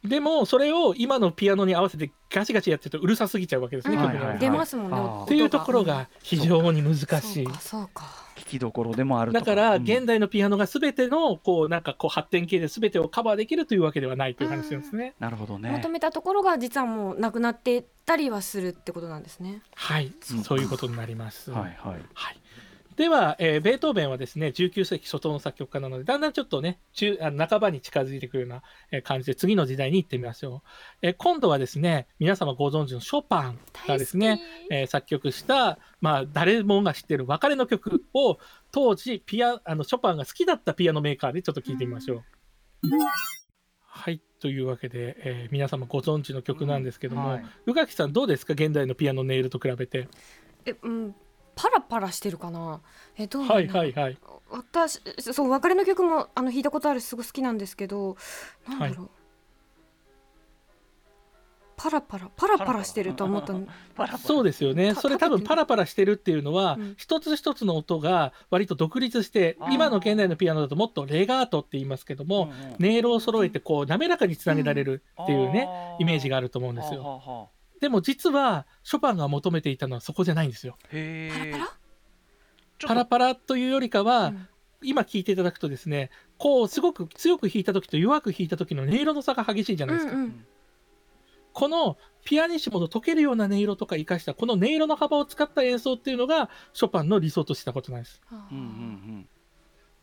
[0.02, 3.96] でもそれを今のピアノに合わせてガチガチやってるとうるさすぎちゃうわけですね、
[4.40, 7.44] 出ますもんねっていうところが非常に難しい。
[7.44, 9.82] そうかそうか聞きどころでもあるとだからうん。
[9.82, 15.14] 現代のピアノが全てのこうなんかこう発展系で全てをカバーできるというわけではないという話なんですね。
[15.18, 15.70] なるほどね。
[15.70, 19.62] 求めたところが実はもうなくなってたりはするってことなんですね。
[19.74, 20.42] はい、うん。
[20.42, 21.50] そういうことになります。
[21.50, 22.00] はいはい。
[22.14, 22.40] はい
[23.00, 30.68] では、えーベートーベンはですね19世紀初頭の作曲家なのでだんだんちょっとね中あの半ばに近づいてくるようなえー感じで次の時代に行ってみましょう、
[31.00, 33.58] えー今度はですね皆様ご存知のショパン
[33.88, 38.38] がですね、えー作曲した、まあ、誰もが知ってる別れの曲を
[38.70, 42.22] 当時ピアあのショパンが好きだったピアノメーカーでちょっと聴いてみましょう。
[43.80, 47.44] はいというわけで、えー皆様ご存知の曲なんですけども、はい。
[47.64, 48.52] 宇垣さんどうですか？
[48.52, 50.06] 現代のピアノ音色と比べて。
[50.66, 51.14] えうん
[51.62, 52.80] パラパラしてるかな？
[53.18, 53.72] えどうなんだはろいう。
[53.76, 54.18] はいはい。
[54.50, 55.00] 私
[55.32, 58.16] そう別れの曲もあの弾いたことあるしすごい好きなんですけど
[58.68, 59.10] なんだろう、
[61.76, 63.66] パラパラパラパラしてると思ったの。
[63.94, 64.18] パラパラ。
[64.18, 64.94] そうですよね。
[64.94, 66.94] たそれ多分パラパラしてるっていうのは、うん。
[66.96, 75.68] 一つ一つの音が割と独立して今の現代のピアノだともっとレガートって言いますけども、音色を揃えてこう滑らかにつなげられるっていうね、
[76.00, 77.50] イメージがあると思うんですよ。
[77.80, 80.76] よでも実はショパンが求めていたのはそこじゃないんですよ。
[80.92, 82.88] へえパラパラ？
[82.88, 84.48] パラパラというよりかは、うん
[84.82, 90.14] 今聞いていただくとですねこうすごく強く弾いた時と弱く弾いた時の音色の差が激しいじゃないですか。
[90.14, 90.46] うんうん
[91.52, 98.22] このピアニッシモと溶けるような音色とか生かしたこの音色の幅を使った演奏っていうのがショパンの理想としたことなんです。
[98.30, 99.28] あーうんうん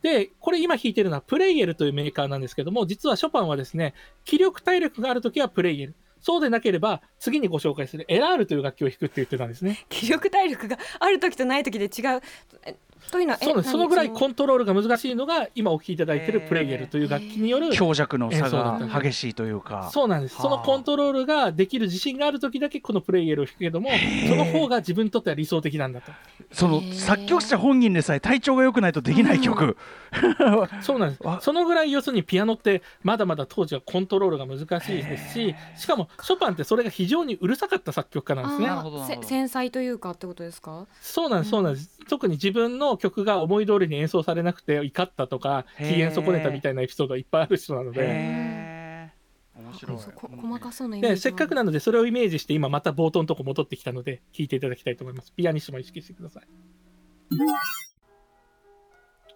[0.02, 5.94] で、これ今弾いてるのはプレイエルというメーカーなんですけども、実はショパンはですね、気力体力があるときはプレイエル。
[6.20, 9.84] そうでなければ、次にご紹介するエラールという楽器を弾くって言ってたんですね。
[9.88, 12.20] 気力体力がある時とない時で違う
[12.64, 12.76] え
[13.10, 13.70] というのはえそうなんです。
[13.72, 20.34] そ何のぐらいコントロールが難しいのが、今お聴きいただいているプレイエルという楽器による、強弱の差が激しいというかそうなんです。
[20.34, 23.90] はあそのコントロールができる自信があるときだけこのプレイエルを弾くけども、
[24.28, 26.12] その方が自分にとっては理想的なんだと。
[26.52, 29.76] その作曲者本人でさえ体調が良くないとできない曲
[30.82, 31.38] そうなんですあ。
[31.40, 39.18] そのぐらい要するにピアノってまだまだ当時はコントロールが難しいですし、しかもショパンってそれが非常にうるさかった作曲家なんですね。
[39.22, 40.86] 繊細というかってことですか？
[41.00, 41.98] そうなんです、そうなんです。
[42.08, 49.10] 特に自分の曲が思い通りに演奏されなくて怒ったとか、機嫌損ねたみたいなエピソードがいっぱいある人なので、
[49.56, 49.98] 面白い。
[49.98, 55.32] そうこ細かそうなイメーでジせっかくなのでそれをイメージして今また冒頭のとこ戻ってきたので聴いていただきたいと思います。
[55.32, 56.44] ピアニッシモ意識してください。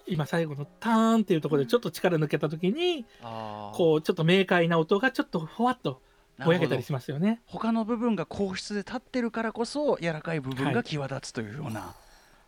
[0.08, 6.02] 今最後のターンっていうところでちょっと力抜けた時に、こうちょっと明快な音がちょっとふわっと
[6.44, 7.40] ぼやけたりしますよね。
[7.46, 11.94] 他の部分が硬質で立ってるからこそ柔らかい部分が際立つというような、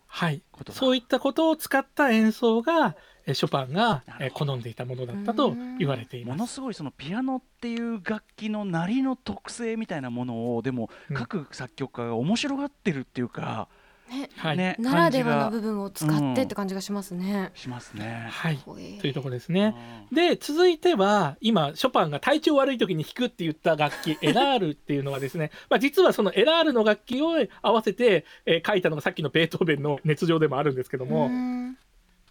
[0.07, 0.43] はい。
[0.53, 0.79] ことだ。
[0.79, 4.03] そういったことを使った演奏がえショパンが
[4.35, 6.41] 好んでいたものだったと言われていもます。
[6.41, 11.17] のすごいそのピアノっていう楽器の鳴りの特性みたいなものをでもうん。
[11.17, 13.69] 各作曲家が面白がってるっていうか、
[14.11, 17.51] ねはい、ねならではの部分を使ってって感じがしますね。
[17.55, 17.59] が。
[17.59, 18.29] しますね。
[18.31, 19.75] はい、というところですね。
[20.11, 20.17] うん。
[20.17, 31.77] で続いては今ショパンが体調悪い時に弾くって言った楽器 エラールっていうのはですね、まあ、実はそのエラールの楽器を合わせて、えー書いたのがさっきのベートーベンの熱情でもあるんですけども、うん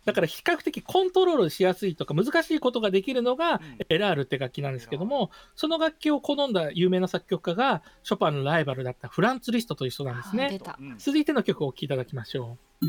[0.06, 10.60] だから比較的コントロールしやすいとか難しいことができるのがエラールって楽器なんですけどもその楽器を好んだ有名な作曲家がショパンのライバルだったフランツ・リストという人なんですね。
[10.98, 12.88] 続いての曲をお聴きいただきましょう。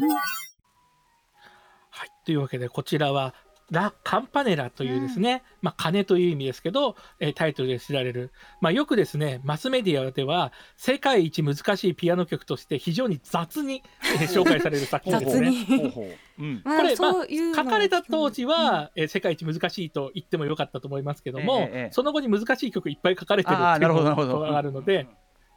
[1.90, 3.34] はい、というわけでこちらは
[3.70, 13.82] ラ・カンパネラというですね、まあ鐘という意味ですけど、えータイトルで知られる、まあ、よくですねマスメディアでは世界一難しいピアノ曲として非常に雑に、
[14.20, 16.18] えー 紹介される作品ですね。
[16.64, 19.02] これそういうの書かれた当時は、うん。
[19.02, 25.06] えー世界一難しいと言ってもよかったと思いますけども、ええええその後に難しい曲いっぱい書かれてるああっていうことがあるので、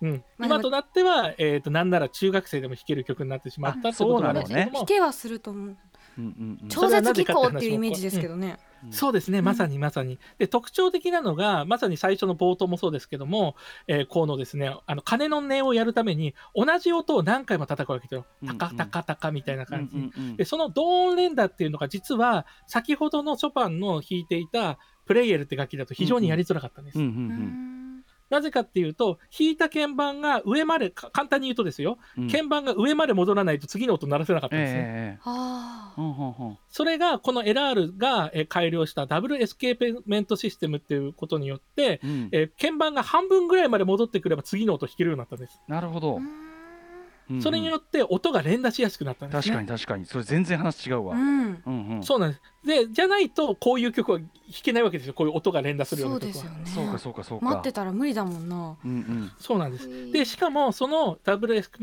[0.02, 4.80] うん、まあ今となっては、えー、となんなら中学生でも弾ける曲になってしまったってことなんですけども。
[4.80, 5.78] 弾けはすると思う。
[6.70, 8.58] 超絶機構っていうイメージですけどね。
[8.92, 10.20] そうですね、まさにまさに。
[10.38, 13.56] で、特徴的なのが、まさに最初の冒頭もそうですけども、
[13.88, 18.26] えー、このですね、あの、鐘の音をやるために、同じ音を何回も叩くわけですよ。
[18.44, 19.98] うんうんタカタカタカみたいな感じ。
[19.98, 27.00] うんうんうんで、その同音連打っていうのが、実は、先ほどのショパンの弾いていたプレイエルって楽器だと非常にやりづらかったんです。
[28.30, 32.30] なぜかっていうと、弾いた鍵盤が上まで、か簡単に言うとですよ、うん。
[32.30, 34.80] 鍵盤が上まで戻らないと次の音鳴らせなかったんですね。
[34.80, 35.94] ええあ。
[35.98, 36.58] うんうんうん。
[36.70, 42.30] それがこのエラールがえー改良したダブルエスケープメントシステムっていうことによって、うん。
[42.32, 45.60] えー鍵盤が半分ぐらいまで戻ってくれば次の音弾けるようになったんです。
[45.68, 45.72] あ。
[45.72, 46.18] なるほど。
[46.18, 46.47] うん
[47.30, 49.56] うんそれによって音が連打しやすくなったんですね。
[49.56, 50.06] 確かに確かに。
[50.06, 51.62] それ全然話違うわ、うん。
[51.66, 52.04] うんうん。
[52.04, 52.42] そうなんです。
[52.66, 54.28] でじゃないとこういう曲は弾
[54.64, 55.14] けないわけですよ。
[55.14, 56.44] こういう音が連打するようそな曲は。
[56.44, 56.88] うですよね。
[56.88, 57.46] そうかそうかそうか。
[57.46, 58.78] 待ってたら無理だもんな。
[58.84, 59.32] うんうん。
[59.40, 60.12] そうなんです。
[60.12, 61.80] でしかもそのダブルエスケ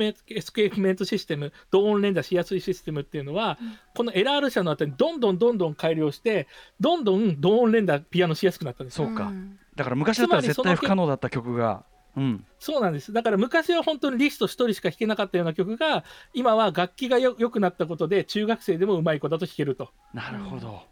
[0.76, 3.76] メントシステム同音連打しやすいシステムっていうのは、うん。
[3.94, 6.48] この LR 社のあたりにどんどんどんどん改良して
[6.80, 9.08] どんどん同音連打ピアノしやすくなったんですよ。
[9.08, 9.24] そうか。
[9.24, 9.58] ん。
[9.76, 11.84] だから昔だったら絶対不可能だった曲が
[12.16, 12.44] うん。
[12.58, 13.12] そうなんです。
[13.12, 19.90] だから昔は本当にリスト1人しか弾けなかったような曲が今は楽器がよ良くなったことで中学生でもうまい子だと弾けると。
[20.12, 20.82] なるほど。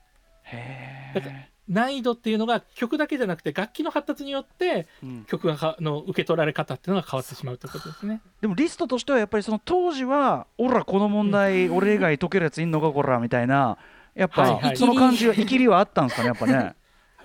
[0.45, 5.25] へえ、難易度っていうのが曲だけじゃなくて楽器の発達によってうん。
[5.25, 8.21] 曲がかの受け取られ方っていうのが変わってしまうということですね。
[8.41, 13.79] でもリストとしてはやっぱりその当時は「おらこの問題、俺以外解けるやついんのかこら」みたいな
[14.15, 14.77] やっぱ、はいはい。
[14.77, 16.75] その感じはいきりはあったんですかねやっぱね。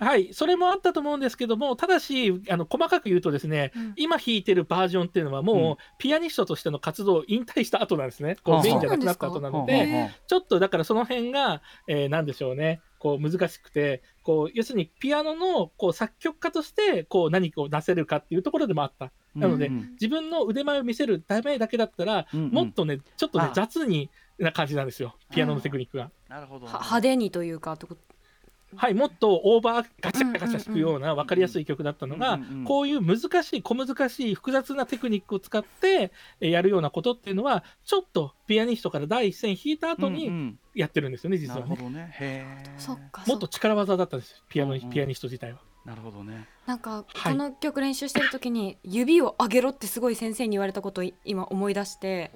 [0.00, 3.92] はい、それもあったと思うんですけども、ただし、あの細かく言うとですね、うん。
[3.96, 5.76] 今弾いてるバージョンっていうのは、もう、うん。
[5.98, 19.10] ピアニストとしての活動を引退した後なんですね、こはあうメインじゃなくなった後なので、ちょっとだからその辺が、えーなんでしょうね、こう難しくて、こう要するにピアノのこう作曲家としてこう何かを出せるかっていうところでもあった。
[19.34, 22.50] なので、うん自分の腕前を見せるためだけだったら、うんうん。
[22.50, 26.10] もっとね、ちょっとねあ、雑にな感じなんですよ、ピアノのテクニックが。
[26.28, 26.66] なるほど。
[26.66, 28.00] は派手にというかってこと
[28.76, 41.62] はい、もっとオーバーガチャガチャ弾くような分かりやすい曲だったのが、うんうんうんこういう難しい小難しい複雑なテクニックを使ってえーやるようなことっていうのはちょっとピアニストから第一線弾いた後にんやってるんですよね、実はね。
[41.62, 42.10] なるほどね。
[42.20, 44.90] へえそっかもっと力技だったんですピアノうんうん。
[44.90, 45.60] ピアニスト自体は。
[45.88, 46.46] なるほどね。
[46.66, 47.32] なんかはい。
[47.32, 52.30] この曲練習してる時に指を上げろってすごい先生に言われたことを今思い出して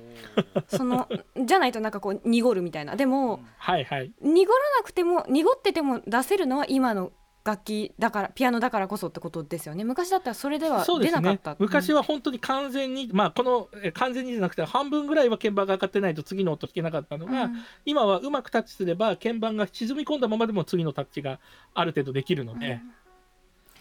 [0.69, 1.07] その
[1.45, 2.97] じゃないとなんかこう濁るみたいな。
[2.97, 4.11] でもはいはい。
[4.23, 7.13] 濁らなくても濁ってても出せるのは今の
[7.45, 9.85] 楽器だからピアノだからこそってことですよね。
[9.85, 11.21] 昔だったらそれではそうですね。
[11.21, 17.57] 出なかった、昔は、は本当に完全に、まあこのえー完全にじゃなくて半分ぐらいは鍵盤が上がってないと次の音弾けなかったのが、うん。
[17.85, 21.41] 今はうまくタッチすれば鍵盤が沈み込んだままでも次のタッチが
[21.75, 22.81] ある程度できるので、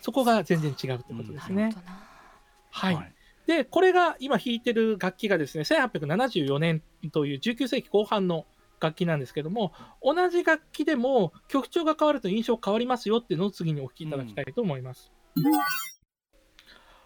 [0.02, 1.74] そこが全然違うってことですね。
[2.72, 3.14] はい、
[3.48, 6.82] でこれが今弾いてる楽器がですね1874年
[7.12, 8.46] という19世紀後半の
[8.80, 15.12] 楽器なんですけども同じ楽器でも曲調が変わると印象変わりますよっていうのを次にお聞きいただきたいと思います。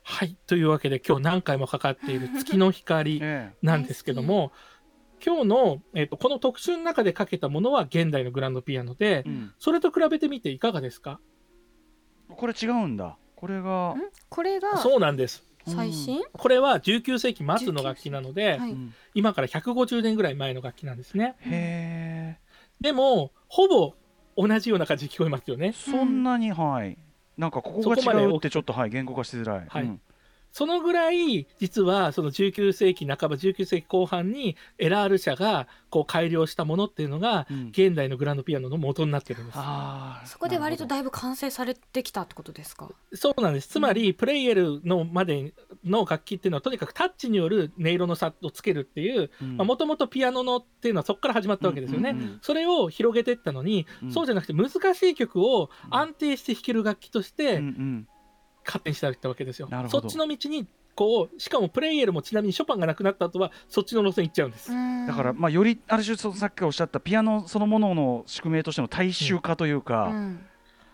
[0.03, 0.37] はい。
[0.45, 4.51] というわけで今日何回もかかっている月の光えなんですけども
[5.25, 9.53] 今日の、えっとこの特集の中でかけたものは現代のグランドピアノでえうん。
[9.57, 11.19] それと比べてみていかがですか？
[12.35, 13.17] これ違うんだ。
[13.35, 14.01] これがん？
[14.29, 15.43] これがそうなんです。
[15.67, 18.71] 最新、これは19世紀末の楽器なので、はい。
[18.71, 18.93] うん。
[19.15, 21.35] 今から150年ぐらい前の楽器なんですね。
[21.39, 22.39] へえ。
[22.79, 23.93] でも、ほぼ
[24.37, 25.73] 同じような感じに聞こえますよね。
[25.73, 26.97] そんなにはい。
[27.37, 29.65] なんかここがそこまで違うってちょっとはい言語化しづらい。
[29.67, 29.83] はい。
[29.83, 30.01] うん
[30.55, 37.67] そのぐらい、実はその19世紀半ば、19世紀後半に LR 社がこう改良したものっていうのが、うん。
[37.71, 39.55] 現代のグランドピアノの元になってるんです。
[39.59, 40.27] あー。
[40.27, 42.89] そこで割とだいぶ完成されてきたってことですか？
[43.11, 43.67] そうなんです。
[43.67, 45.53] つまり、プレイエルのまで
[45.83, 52.11] の楽器っていうのは、とにかくタッチによる音色の差をつけるっていう、もともとピアノのっていうのはそこから始まったわけですよね。
[52.11, 52.39] うんうんうん。
[52.41, 54.11] それを広げていったのに、うん。
[54.13, 58.07] そうじゃなくて難しい曲を安定して弾ける楽器として、うんうん
[58.65, 59.89] 勝手にしたわけですよなる。
[59.89, 64.71] ほどそっちの道にこうしかもプレイエルもちなみにショパンが亡くなった後はそっちの路線行っちゃうんです。
[64.71, 70.13] だだからまあよりある種そのさっきおっしゃったピアノそのものの宿命としての大衆化というか、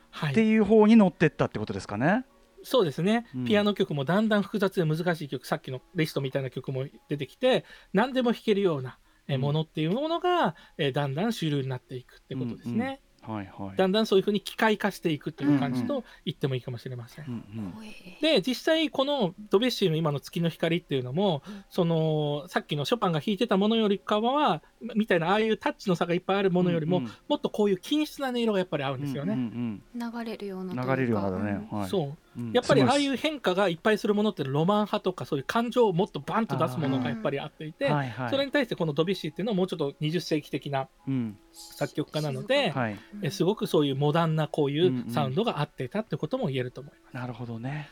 [0.09, 2.26] はい、っていう方に乗ってったってことですかね。
[2.63, 8.99] そうですね、うんピアノ曲もだんだん複雑で難しい曲さっきのリストみたいな曲も出てきて何でも弾けるような
[9.39, 13.01] ものっていうものが、えーだんだん主流になっていくってことですね。
[13.22, 13.78] はいはい。
[13.78, 17.26] だんだんそういうふうに機械化していくっていう感じうんと言ってもいいかもしれません。
[17.26, 17.74] うんうん
[18.22, 24.61] で実際このドベッシーの今の月の光っていうのも、そのさっきのショパンが弾いてたものよりかは
[24.95, 29.34] みたいなああいうタッチの差がいっぱいあるものよりも、うんうんもっとこういう均質な音色がやっぱり合うんですよね。
[29.34, 31.67] うん流れるようなうん流れるようなだね。
[31.71, 31.89] はい。
[31.89, 38.29] そううんやっぱりああいすう変化がいっぱいするものってロマン派とかそういう感情をもっとバンと出すものがやっぱりあっていて、ごいはいはい。
[38.29, 42.97] それに対してこのドビュッシーっていうのはもうちょっと20世紀的なうん作曲家なので、はい。
[43.21, 47.13] えすごくそういうモダンなこういうサウンドが合ってたってことも言えると思います。
[47.13, 47.89] なるほどね。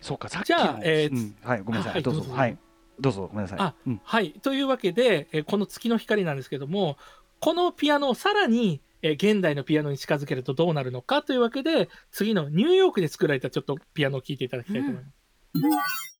[0.00, 1.90] そうかさっきじゃあのえーうんはいごめんなさ。
[1.90, 2.56] はいいどうぞどうぞはい
[3.00, 3.58] どうぞごめんなさい。
[3.60, 4.32] あうんはい。
[4.42, 6.96] というわけで、えーこの月の光なんですけども、
[7.40, 16.18] このピアノをさらに、えー現代のピアノに近づけるとどうなるのかというわけで、次のニューヨークで作られたちょっとピアノを聴いていただきたいと思います。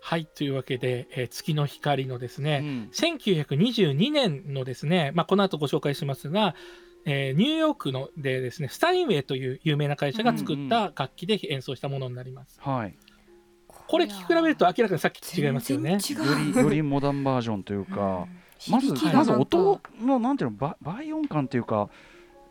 [0.00, 0.24] はい。
[0.26, 6.54] というわけで、えー月の光のですね、うん1922年のですね、まあ、この後ご紹介しますが、
[7.04, 12.58] えーニューヨークのでですね、スタインウェイという有名な会社が作った楽器で演奏したものになります。
[12.62, 12.96] はい。
[13.88, 15.92] ここれ聞き比べると明らかにさっきと違いますよね。
[15.92, 15.98] よ
[16.54, 18.26] りよりモダンバージョンというか、
[18.68, 18.72] うん。
[18.72, 21.88] まずまず音のなんていうのば倍音感というか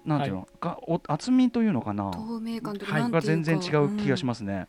[0.03, 4.67] なんていうの、がお厚みというのかな透明感というか、が全然違う気がしますね。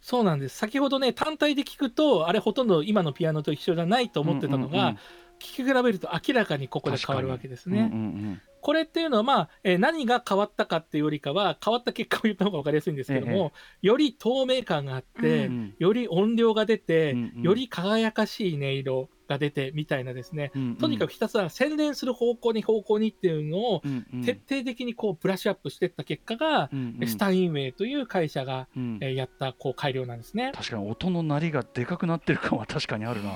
[0.00, 0.56] そうなんです。
[0.56, 4.98] 先ほどね単体で聞くとあれほとんど今のピアノと一緒じゃないと思ってたのが、うんうんうん
[5.44, 7.90] 聞き比べると明らかにここで変わるわけですね。
[7.92, 15.74] うんうんこれっていうのは、まあえー何が変わったかっていうよりかは変わった結果を言った方が分かりやすいんですけども、より透明感があって、ううん。
[15.78, 17.42] より音量が出て、うんうん。
[17.42, 20.76] より輝かしい音色が出てみたいなですね、うんうん。
[20.76, 24.24] とにかくひたすら洗練する方向に方向にっていうのをうんうん。
[24.24, 27.06] 徹底的にこうブラッシュアップしていった結果が、うんうん。
[27.06, 28.98] スタインウェイという会社が、うん。
[29.02, 30.52] えーやったこう改良なんですね。
[30.54, 33.32] 確かに音の鳴りがでかくなってる感は確かにあるな。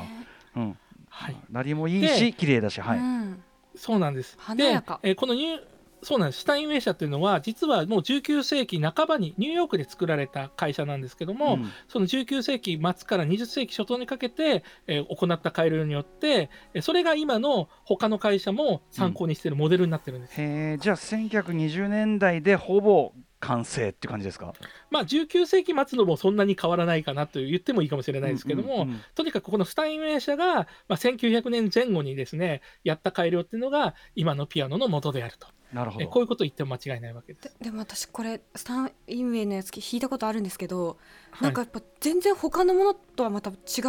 [0.57, 0.79] うん、
[1.19, 2.99] はい、鳴りもいいしで綺麗だし、はい。
[2.99, 3.43] うん
[3.75, 4.37] そうなんです。
[4.39, 5.61] 華やかで、えーこのニュー
[6.01, 6.39] そうなんです。
[6.39, 20.41] シュタインウェイ社っていうのは、実はもう19世紀半ばにニューヨークで作られた会社なんですけども、うんその19世紀末から20世紀初頭にかけて、えー行った改良によって、えーそれが今の他の会社も参考にしているモデルになってるんです。
[20.41, 24.53] へえじゃあ1920年代でほぼ完成っていう感じですか？
[24.91, 35.47] まあ、19世紀末のもそんなに変わらないかなと言ってもいいかもしれないですけども、うんうんうんとにかくこのスタインウェイ社が、まあ、1900年前後にですね、やった改良っていうのが今のピアノの元であると。
[35.73, 36.05] なるほど。
[36.05, 37.43] えこういうことを言っても間違いないわけです。
[37.59, 40.99] ででも私これスタンインウェイのやつ弾いたことあるんですけど、
[41.31, 43.83] はいなんかやっぱ全然他のものとはまた違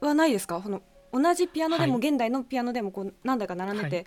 [0.00, 0.60] わないですか？
[0.60, 0.82] この
[1.12, 4.06] 同じピアノでも、はい現代のピアノでもこう何台か並んでて、はい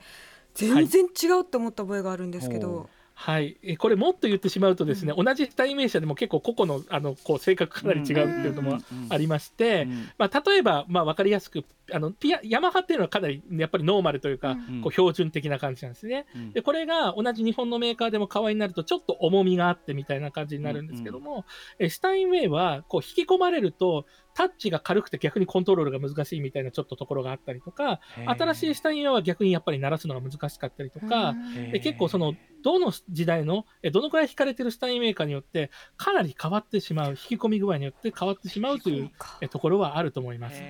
[0.56, 10.10] 全然違うって思った覚えがあるんですけど、ほはい、えこれもっと言ってしまうとですね、同じスタインウェイ社でも結構個々のあのこう性格かなり違うっていうのもありまして、うん。
[10.18, 14.82] まあ、例えば、まあ、分かりやすくあのピアヤマハっていうのはかなりやっぱりノーマルというか、うん。
[14.82, 16.26] こう標準的な感じなんですね。
[16.36, 16.52] うん。
[16.54, 21.46] でこれが同じ日本のメーカーでも革になるとちょっと重みがあってみたいな感じになるんですけども、
[21.80, 31.36] えシュタインウェイはこう引き込まれるとタッチが軽くて逆にコントロールが難しいみたいなちょっとところがあったりとか新しいシュタインウェイは逆にやっぱり鳴らすのが難しかったりとか、
[31.72, 39.12] で結構そのどの時代のえどのくらい弾かれてるスタインメーカーによってかなり変わってしまう引き込み具合によって変わってしまうという
[39.42, 40.62] えところはあると思います。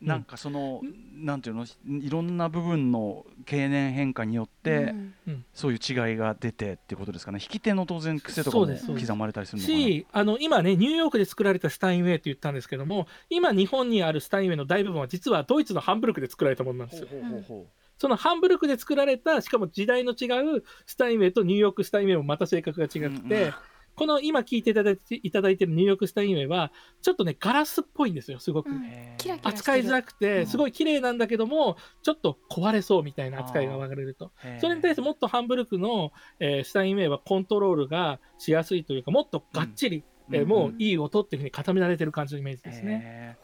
[0.00, 0.80] なんかその、
[1.14, 4.94] なんていうのいろんな部分の経年変化によって、
[5.26, 5.44] うん。
[5.52, 7.38] そういう違いが出てっていうことですかね。
[7.42, 9.78] 引き手の当然癖とかも刻まれたりするのかな。
[9.78, 17.08] しあの今ねニューヨークで作られたスタインウェイって言ったんですけども今日本にあるスタインウェイの大部分は実はドイツのハンブルクで作られたものなんですよ。
[17.10, 17.66] ほうほうほうほ
[17.98, 20.26] そのハンブルクで作られたしかも時代の違
[20.56, 23.54] うスタインウェイとニューヨークスタインウェイもまた性格が違くて、うんうん
[23.98, 26.72] この今聞いていただいていただいてるニューヨークスタインウェイは
[27.02, 28.70] ちょっとねガラスっぽいんですよすごく。
[28.70, 28.82] うん。
[29.18, 30.18] キラキラ扱いづらくうん。
[30.18, 34.32] てすごい綺麗なんだけどもちょっと壊れそうみたいな扱いが分かれると。
[34.60, 40.48] それに対してもっとハンブルクの、えースタインウェイはコントロールがしやすいというかもっとがっちり、えーうん。
[40.48, 43.02] もういい音っていうふうに固められてる感じのイメージですね。
[43.04, 43.36] へ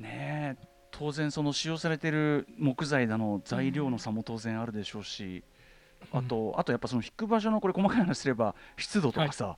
[0.00, 0.02] ー。
[0.02, 0.74] ねえ。
[0.96, 5.42] 当然その使用されてる木材だの材料の差も当然あるでしょうし、
[6.12, 9.56] あとあとやっぱその引く場所のこれ細かい話すれば湿度とかさ、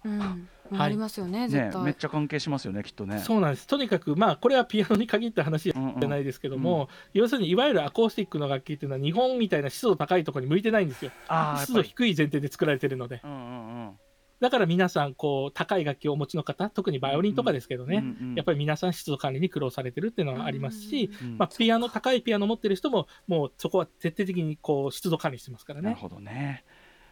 [0.72, 3.18] ありますよねね絶対、めっちゃ関係しますよねきっとね。
[3.18, 3.66] そうなんです。
[3.66, 11.10] とにかくまあこれはピアノに限った話じゃないですけども、要するにいわゆるアコースティックの楽器っていうのは日本みたいな湿度高いところに向いてないんですよ。
[11.58, 13.20] 湿度低い前提で作られてるので。
[13.24, 13.42] うんうんう
[13.90, 13.98] ん
[14.40, 25.88] だから皆さんこう高い楽器をお持ちの方特にバイオリンとかですけどね、うんうんやっぱり皆さん湿度管理に苦労されてるっていうのはありますし、うんまあ、ピアノ高いピアノ持ってる人ももうそこは徹底的にこう湿度管理してますからね。
[25.88, 26.64] なるほどね。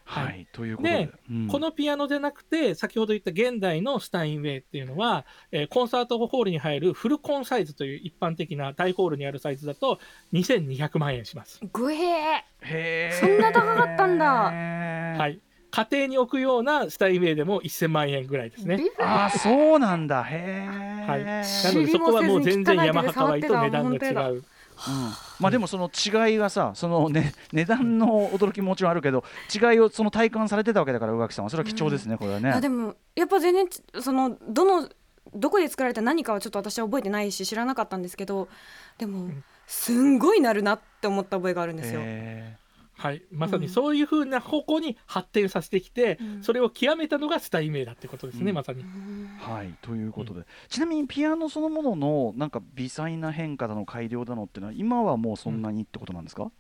[0.05, 0.49] はい、はい。
[0.53, 0.95] ということで。
[1.07, 1.47] で、うん。
[1.49, 9.99] このピアノじゃなくて先ほど言った現代のスタインウェイっていうのは、えーコンサートホールに入るフルコンサイズという一般的な大ホールにあるサイズだと
[10.33, 11.61] 2200万円します。
[11.73, 12.43] ぐへー。
[12.63, 13.21] へー。
[13.21, 14.27] そんな高かったんだ。
[14.27, 15.41] はい、
[15.75, 18.81] 家庭に置くようなスタインウェイでも1000万円ぐらいですね。
[19.01, 20.23] ああそうなんだ。
[20.23, 21.25] へえ、はい。
[21.25, 24.35] なのでそこはもう全然ヤマハカワイと値段が違本う。
[24.35, 24.43] うん、
[25.41, 31.51] まあでもその違いがさその、ね、値段の驚きももちろんあるけど違いをその体感されてたわけだから宇垣さんは。
[31.51, 32.51] それは貴重ですね、これはね。
[32.51, 34.89] あでもやっぱ全然ちそのどの
[35.35, 38.47] どこで作られた何かはちょっと私は覚えてないし知らなかったんですけど
[38.99, 39.29] でも
[39.67, 42.01] すんごいなるなって思った覚えがあるんですよ。
[42.03, 42.57] へ
[43.05, 46.43] はい、まさにそういうふうな方向に発展させてきて、うん。
[46.43, 48.55] それを極めたのがスタインウェイだってことですね、うん。
[48.55, 48.83] まさに。
[48.83, 48.87] ー
[49.39, 49.75] はい。
[49.83, 56.51] ということで、ちなみにピアノそのもののなんか微細な変化だの改良だのっていうのは今はもうそんなにってことなんですか、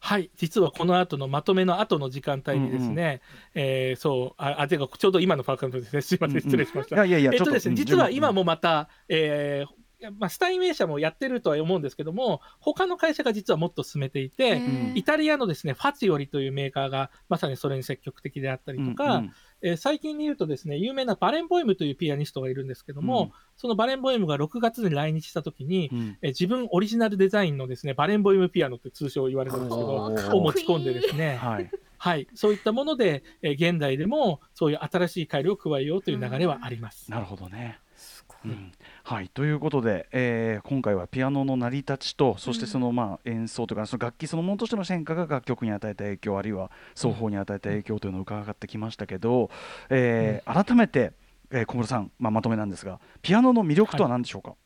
[0.00, 3.20] はい、実はこの後のまとめの後の時間帯にですね、
[3.54, 6.96] えーそう、あ、あてか、ちょうど今のパーカントですね、すいません、失礼しました。
[6.96, 14.60] いやいやいや、実は今もまた、えーまあ、スタインウェイ社もやってるとは思うんですけども、他の会社が実はもっと進めていて、
[14.94, 19.32] イタリアのですね、ファツィオリというメーカーがまさにそれに積極的であったりとか、うんうん。
[19.62, 23.30] えー最近で言うとですね、有名なバレンボイムというピアニストがいるんですけども、うん。
[23.56, 26.18] そのバレンボイムが6月に来日した時に、うん。
[26.20, 31.70] えー自分オリジナルデザインのですね、バレンボイムピアノって通称言われてるんですけど、を持ち込んでですね、はい。
[31.96, 37.10] はい、そういったもので、えー現代でもそういう新しい改良を加えようという流れはあります。
[37.10, 37.78] なるほどね。
[37.96, 38.52] すごい。
[38.52, 38.72] うん
[39.06, 49.50] はいということで、えー今回はピアノの成り立ちとそしてその、まあ、演奏というかその楽器そのものとしての変化が楽曲に与えた影響あるいは双方に与えた影響というのを伺ってきましたけど、
[49.90, 51.12] えー改めて、
[51.50, 54.58] えー小室さん、まあ、まとめなんですがピアノの魅力とは何でしょうか、はい、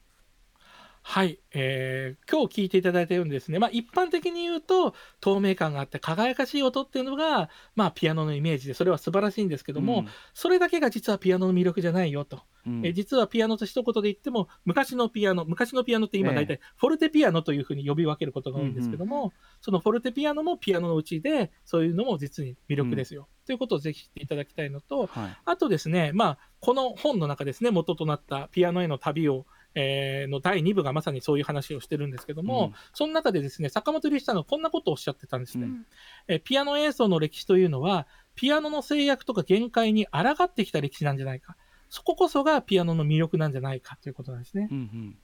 [1.53, 10.05] えー今日聞いていただいたようにですね、まあ、一般的に言うと透明感があって輝かしい音っていうのが、まあ、ピアノのイメージでそれは素晴らしいんですけども、
[10.35, 12.87] それだけが実はピアノの魅力じゃないよと、うん。
[12.87, 16.35] えー実はピアノと一言で言っても昔のピアノ昔のピアノって今ええ。
[16.37, 19.33] 大体フォルテピアノというふうに呼び分けることが多いんですけども、
[19.63, 25.37] そのフォルテピアノもピアノのうちでそういうのも実に魅力ですよ、ということをぜひ知っていただきたいのと、はい。
[25.47, 35.67] あとですね、まあ、この本の中ですね、元となったピアノへの旅を、えーの第2部がまさにそういう話をしてるんですけども、うんその中でですね、坂本龍一さんがこんなことをおっしゃってたんですね。
[35.67, 35.87] うん
[36.27, 41.57] えーピアノ演奏の歴史というのは、ピアノの制約とか限界に抗ってきた歴史なんじゃないか。
[41.91, 44.69] そここそがピアノの魅力なんじゃないかということなんですね。
[44.71, 45.19] うんうん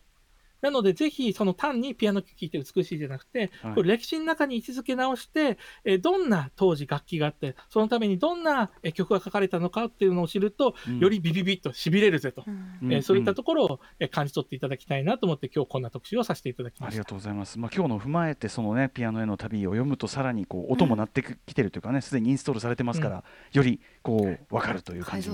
[0.64, 3.74] なので、ぜひ、その単にピアノ聴いて美しいじゃなくて、はい。
[3.74, 10.98] これ歴史の中に位置づけ直して、えーどんな当時楽器があって、そのためにどんなえー曲が書かれたのかっていうのを知ると、うん。
[11.00, 12.44] よりビビビッと痺れるぜと、
[12.82, 16.88] えーそういったところをえー感じ取っていただきたいなと思って、今日こんな特集をさせていただきました。
[16.88, 17.58] ありがとうございます。
[17.58, 25.28] まあ今日の踏まえてそのねピアノへの旅を読むとさらにこう音も鳴ってきてるというかねすでにインストールされてますから、よりこうわかるという感じ。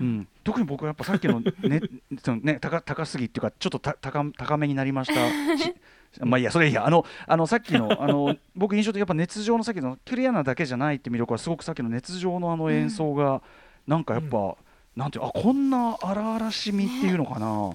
[0.00, 1.80] うん、特に僕はやっぱさっきのね
[2.22, 3.94] そのね高高すぎっていうかちょっとた
[4.24, 5.20] 高高めになりました。
[5.60, 5.74] し
[6.20, 6.86] まあいいやそれいいや。
[6.86, 13.42] あのあのさっきのあの僕印象的やっぱ熱情のさっきのクリアなだけじゃないって魅力はすごくさっきの熱情のあの演奏が、
[13.86, 14.56] なんかやっぱ、
[14.96, 17.70] なんていうあこんな荒々しみっていうのかな、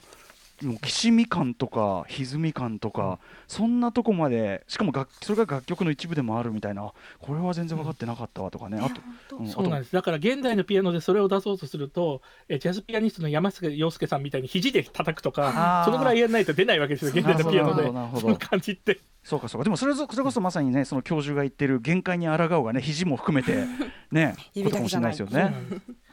[0.65, 8.89] もうきしみ感とか歪み感とか、そんなとこまでしかも楽それが楽曲の一部でもあるみたいなあこれは全然分かってなかったわとかね、あ
[9.29, 9.93] と、うんそうなんです。
[9.93, 18.19] だから現代のピアノでそれを出そうとすると、えージャズピアニストの山下洋介さんみたいに肘で叩くとあかー、そのぐらいやらないと出ないわけですよ、現代のピアノで。
[18.19, 18.99] その感じって。
[19.23, 19.63] そうかそうか。
[19.63, 23.65] でもそれぞそれこそまさにねその教授が言ってる限界に抗うがね肘も含めて
[24.11, 25.53] ね指ことかもしれないですよね。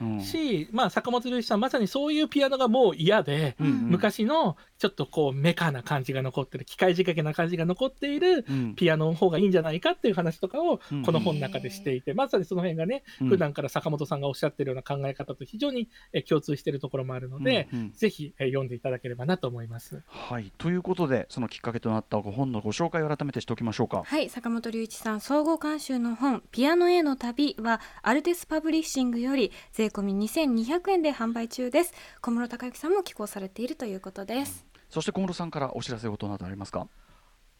[0.00, 0.20] うん。
[0.20, 3.72] し、まあ、坂本龍一さん、まさにそういうピアノがもう嫌で、うんうん。
[3.90, 8.74] 昔のちょっとこうメカな感じが残ってる機械仕掛けな感じが残っているうん。
[8.74, 11.02] ピアノの方がいいんじゃないかっていう話とかをうん。
[11.02, 13.28] この本の中でしていて、まさにその辺がね、うん。
[13.28, 20.02] 普段から坂本さんがおっしゃってるような考え方と非常にえ共通しているところもあるので、うんうんぜひえ読んでいただければなと思います。
[20.06, 20.52] はい。
[20.58, 24.02] ということでそのきっかけとなったご本のご紹介を改めてしておきましょうか。
[24.04, 36.88] はい坂本龍一さん総合監修の本「ピアノへの旅」はアルテスパブリッシングより税込み2200円で販売中です小室敬幸さんも寄稿されているということですそして小室さんからお知らせ事などありますか？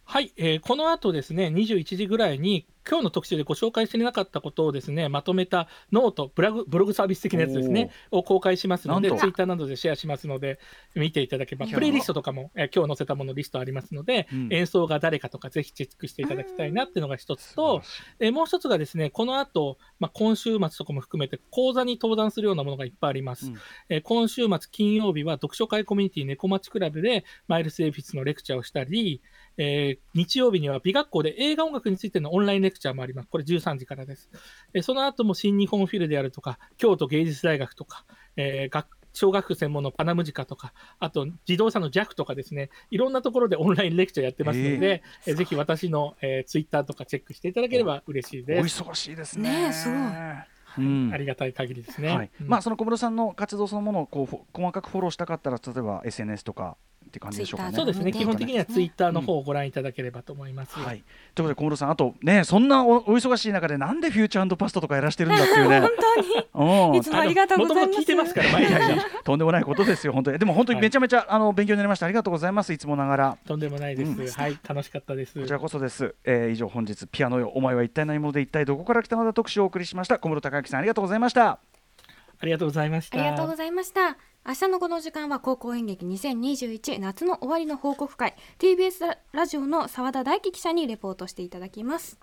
[0.05, 10.59] はい、えーこの後ですね、21時ぐらいに、今日の特集でご紹介していなかったことをですね、まとめた note、ブログブログサービス的なやつですね、を公開しますので、ツイッターなどでシェアしますので、
[10.97, 14.49] 見ていただければ、プレイリストとかも、えー今日載せたものリストありますので、うん。
[14.53, 17.83] 演奏が誰かとか、ぜひチェックしていただきたいなっていうのが一つと、
[18.19, 23.47] えーもう一つがですね、この後、まあ、今週末とかも含めて、講座に登壇するようなものがいっぱいあります。
[23.47, 23.57] うん。
[23.89, 29.21] えー今週末金曜日は読書会コミュニティ猫町クラブでマイルス・エフィスのレクチャーをしたり、
[29.57, 33.29] えー日曜日には美学校で映画音楽についてのオンラインレクチャーもあります。
[33.29, 34.31] これ13時からです。
[34.75, 38.05] えーその後も新日本フィルであるとか、京都芸術大学とか、
[38.37, 48.83] えー学小学府専門のパナムジカとか、あと自動車の JAF とかですね、いろんなところでオンラインレクチャーやってますので、えーぜひ私の、えー、ツイッターとかチェックしていただければ嬉しいおです。
[48.83, 49.51] 忙しいですね。
[49.51, 49.99] ねえすごい
[50.79, 52.09] うんありがたい限りですね。
[52.17, 56.77] はいうんまあその小室さんの活動そのものをこう細かくフォローしたかったら例えば SNS とか
[57.07, 57.77] って感じでしょうかね。
[57.77, 60.79] そうですね、ね基本的にはツイッターの方をご覧いただければと思います。
[60.79, 61.03] はい、
[61.35, 65.81] ということで小室さんあとねそんなおお忙しい中でなんでフューチャーパストとかやらしてるんだっていうね。
[65.81, 66.91] 本当に。
[66.91, 66.97] うん。
[66.97, 67.89] いつもありがとうございます。
[67.89, 68.99] もともと聞いてますから、毎いやい日。
[68.99, 70.39] やとんでもないことですよ本当に。
[70.39, 72.07] でも本当にめちゃめちゃ、あの勉強になりました。
[72.07, 72.73] ありがとうございます。
[72.73, 73.39] いつもながら。
[73.47, 74.11] とんでもないです。
[74.11, 74.29] うん。
[74.29, 75.39] はい、楽しかったです。
[75.39, 80.19] こちらこそです、えー以上本日ピアノよお前は一体何者で一体どこから来たのだ特集をお送りしました。
[80.19, 81.61] 小室孝之さんありがとうございました。
[82.43, 83.19] ありがとうございました。
[83.21, 92.19] ありがとうございました明日のこの時間は高校演劇2021夏の終わりの報告会 TBS ララジオの澤田大樹記者にレポートしていただきます。